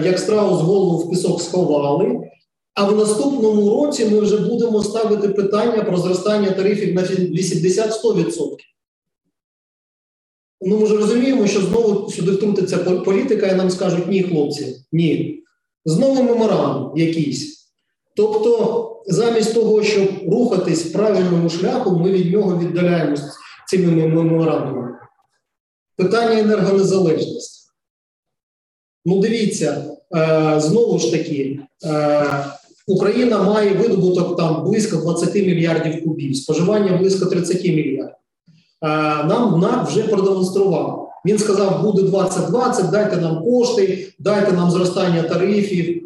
[0.05, 2.19] як страус голову в пісок сховали.
[2.73, 8.70] А в наступному році ми вже будемо ставити питання про зростання тарифів на 80-100%.
[10.61, 15.43] Ну, ми ж розуміємо, що знову сюди втрутиться політика, і нам скажуть ні, хлопці, ні.
[15.85, 17.71] Знову меморандум якийсь.
[18.15, 23.31] Тобто, замість того, щоб рухатись правильному шляху, ми від нього віддаляємося
[23.69, 24.97] цими меморандумами.
[25.95, 27.69] Питання енергонезалежності.
[29.05, 29.85] Ну, дивіться,
[30.15, 31.59] е, знову ж таки.
[31.85, 32.45] Е,
[32.87, 38.15] Україна має видобуток там близько 20 мільярдів кубів, споживання близько 30 мільярдів.
[38.81, 41.09] Нам НАК вже продемонстрував.
[41.25, 46.03] Він сказав, буде 2020, дайте нам кошти, дайте нам зростання тарифів.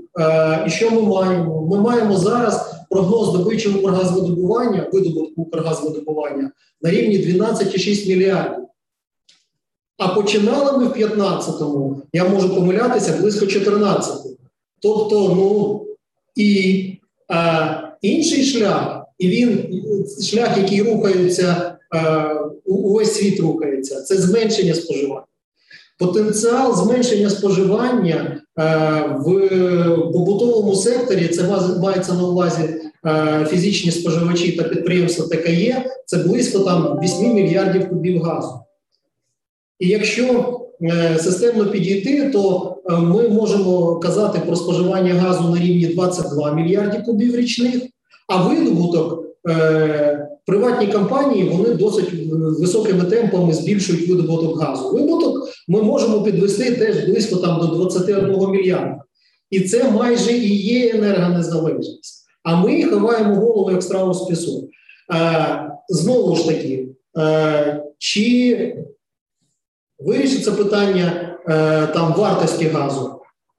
[0.68, 1.68] І що ми маємо?
[1.72, 6.52] Ми маємо зараз прогноз добичі Укргазвидобування, видобутку Укргазвидобування
[6.82, 8.66] на рівні 12,6 мільярдів.
[9.98, 14.38] А починали ми в 15-му, я можу помилятися, близько 14.
[14.82, 15.82] Тобто, ну
[16.36, 16.92] і
[17.32, 19.84] е, інший шлях, і він
[20.24, 21.75] шлях, який рухається, е,
[22.66, 25.26] увесь світ рухається, це зменшення споживання.
[26.00, 28.66] Потенціал зменшення споживання е,
[29.18, 29.50] в
[30.14, 31.44] побутовому секторі це
[31.82, 32.64] мається на увазі
[33.06, 38.60] е, фізичні споживачі та підприємства ТКЄ, це близько там 8 мільярдів кубів газу.
[39.80, 45.86] І якщо е, системно підійти, то е, ми можемо казати про споживання газу на рівні
[45.86, 47.76] 22 мільярді кубів річних,
[48.28, 52.10] а видобуток е, приватні компанії вони досить
[52.60, 54.90] високими темпами збільшують видобуток газу.
[54.90, 59.02] Видобуток ми можемо підвести теж близько там до 21 мільярда.
[59.50, 62.26] І це майже і є енергонезалежність.
[62.44, 64.70] А ми ховаємо голову як страву з пісу.
[65.14, 66.88] Е, знову ж таки,
[67.18, 68.76] е, чи
[70.00, 73.15] вирішиться питання е, там вартості газу?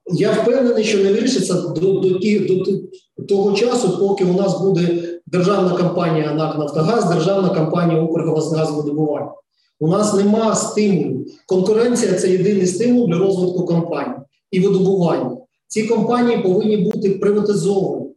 [0.09, 5.77] Я впевнений, що не вирішиться до, до, до, того часу, поки у нас буде державна
[5.77, 9.31] компанія НАК Нафтогаз, державна компанія Укргазвидобування.
[9.79, 11.25] У нас нема стимулу.
[11.45, 14.15] Конкуренція це єдиний стимул для розвитку компаній
[14.51, 15.37] і видобування.
[15.67, 18.07] Ці компанії повинні бути приватизовані.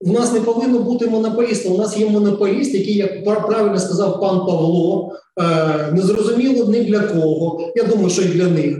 [0.00, 1.68] У нас не повинно бути монополіста.
[1.68, 7.72] У нас є монополіст, який, як правильно сказав пан Павло, е, незрозуміло ні для кого.
[7.76, 8.78] Я думаю, що і для них.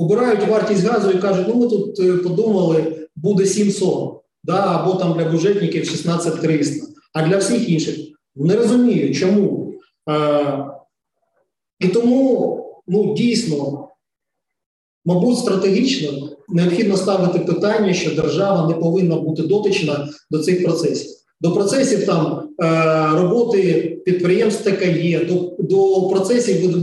[0.00, 5.12] Обирають вартість газу і кажуть, ну ми тут е, подумали, буде 740, да, або там
[5.18, 7.96] для бюджетників 16300, а для всіх інших
[8.36, 9.74] не розумію, чому.
[10.10, 10.64] Е,
[11.80, 12.56] і тому
[12.88, 13.88] ну, дійсно,
[15.04, 21.10] мабуть, стратегічно необхідно ставити питання, що держава не повинна бути дотична до цих процесів.
[21.40, 23.72] До процесів там е, роботи
[24.04, 26.82] підприємств ТКЄ, до, до процесів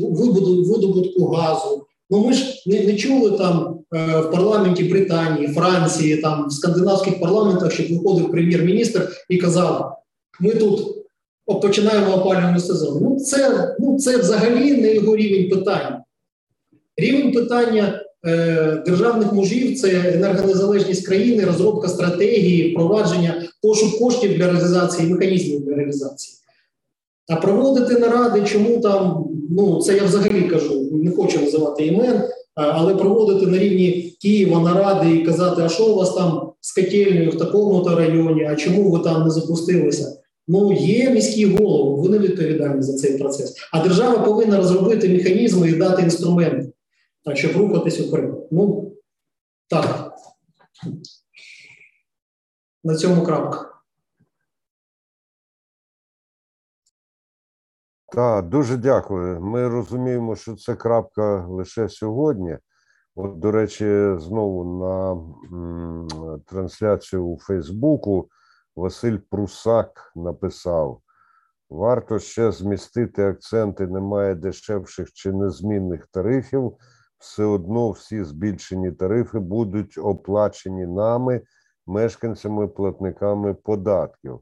[0.68, 1.87] видобутку газу.
[2.10, 7.20] Ну ми ж не, не чули там е, в парламенті Британії, Франції, там в скандинавських
[7.20, 9.98] парламентах, щоб виходив прем'єр-міністр і казав:
[10.40, 10.98] ми тут
[11.62, 13.00] починаємо опалювальний сезон.
[13.02, 16.04] Ну це, ну це взагалі не його рівень питання.
[16.98, 25.10] Рівень питання е, державних мужів це енергонезалежність країни, розробка стратегії, впровадження, пошук коштів для реалізації,
[25.10, 26.37] механізмів для реалізації.
[27.30, 32.22] А проводити наради, чому там, ну це я взагалі кажу, не хочу називати імен,
[32.56, 37.32] але проводити на рівні Києва наради і казати, а що у вас там з котельнею
[37.32, 40.18] в такому-то районі, а чому ви там не запустилися?
[40.48, 43.56] Ну, є міські голови, вони відповідальні за цей процес.
[43.72, 46.74] А держава повинна розробити механізми і дати інструменти,
[47.34, 48.48] щоб рухатись вперед.
[48.52, 48.92] Ну,
[49.70, 50.14] так.
[52.84, 53.77] На цьому крапка.
[58.12, 59.42] Так, дуже дякую.
[59.42, 62.58] Ми розуміємо, що це крапка лише сьогодні.
[63.16, 65.12] От, до речі, знову на
[65.58, 66.08] м,
[66.46, 68.30] трансляцію у Фейсбуку
[68.76, 71.02] Василь Прусак написав:
[71.70, 76.74] варто ще змістити акценти, немає дешевших чи незмінних тарифів.
[77.20, 81.42] Все одно всі збільшені тарифи будуть оплачені нами,
[81.88, 84.40] мешканцями, платниками податків.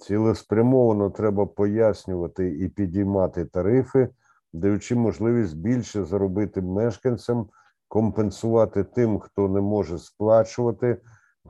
[0.00, 4.08] Цілеспрямовано треба пояснювати і підіймати тарифи,
[4.52, 7.46] даючи можливість більше заробити мешканцям,
[7.88, 10.96] компенсувати тим, хто не може сплачувати,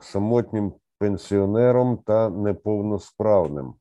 [0.01, 3.75] самотнім пенсіонерам та неповносправним.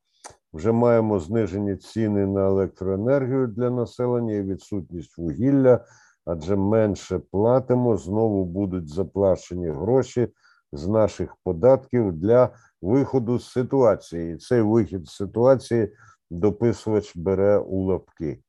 [0.53, 5.85] Вже маємо знижені ціни на електроенергію для населення і відсутність вугілля,
[6.25, 10.27] адже менше платимо, знову будуть заплачені гроші
[10.71, 12.49] з наших податків для
[12.81, 14.33] виходу з ситуації.
[14.33, 15.93] І цей вихід з ситуації
[16.31, 18.39] дописувач бере у лапки,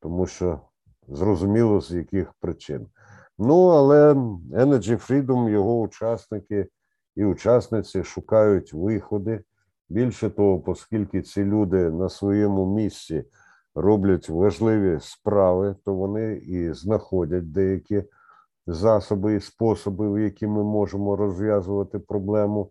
[0.00, 0.60] тому що
[1.08, 2.86] зрозуміло з яких причин.
[3.38, 4.12] Ну, але
[4.52, 6.68] Energy Freedom, його учасники
[7.16, 9.44] і учасниці шукають виходи.
[9.88, 13.24] Більше того, оскільки ці люди на своєму місці
[13.74, 18.04] роблять важливі справи, то вони і знаходять деякі
[18.66, 22.70] засоби і способи, в які ми можемо розв'язувати проблему.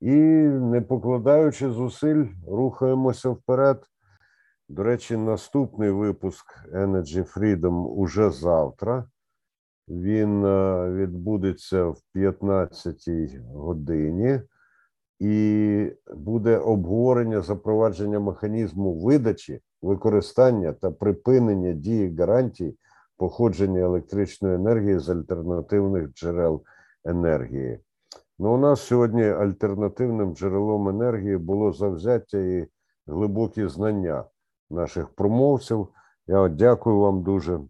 [0.00, 0.14] І
[0.48, 3.84] не покладаючи зусиль, рухаємося вперед.
[4.68, 9.04] До речі, наступний випуск Energy Freedom уже завтра.
[9.88, 13.08] Він е, відбудеться в 15
[13.54, 14.40] годині,
[15.18, 22.76] і буде обговорення запровадження механізму видачі, використання та припинення дії гарантій
[23.16, 26.62] походження електричної енергії з альтернативних джерел
[27.04, 27.80] енергії.
[28.40, 32.68] Ну, у нас сьогодні альтернативним джерелом енергії було завзяття і
[33.06, 34.24] глибокі знання
[34.70, 35.88] наших промовців.
[36.26, 37.60] Я дякую вам дуже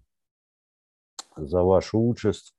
[1.37, 2.55] за вашу участь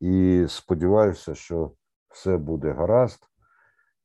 [0.00, 1.72] і сподіваюся, що
[2.08, 3.18] все буде гаразд.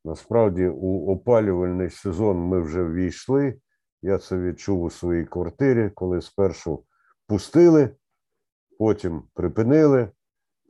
[0.06, 3.60] Насправді, у опалювальний сезон ми вже ввійшли.
[4.02, 6.84] Я це відчув у своїй квартирі, коли спершу
[7.28, 7.89] пустили,
[8.80, 10.12] потім припинили,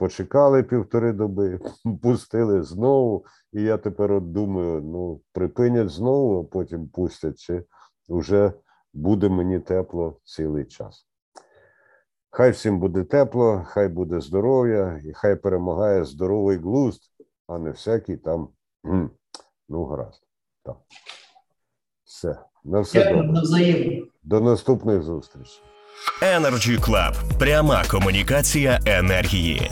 [0.03, 1.59] почекали півтори доби,
[2.01, 3.25] пустили знову.
[3.53, 7.63] І я тепер от думаю: ну, припинять знову, а потім пустять, чи
[8.09, 8.53] вже
[8.93, 11.07] буде мені тепло цілий час.
[12.29, 17.01] Хай всім буде тепло, хай буде здоров'я, і хай перемагає здоровий глузд,
[17.47, 18.49] а не всякий там.
[19.69, 20.23] Ну, гаразд.
[20.63, 20.77] Так.
[22.03, 22.39] Все.
[22.63, 24.03] На все добре.
[24.23, 25.63] До наступних зустрічей.
[26.21, 27.13] Energy Club.
[27.39, 29.71] Пряма комунікація енергії.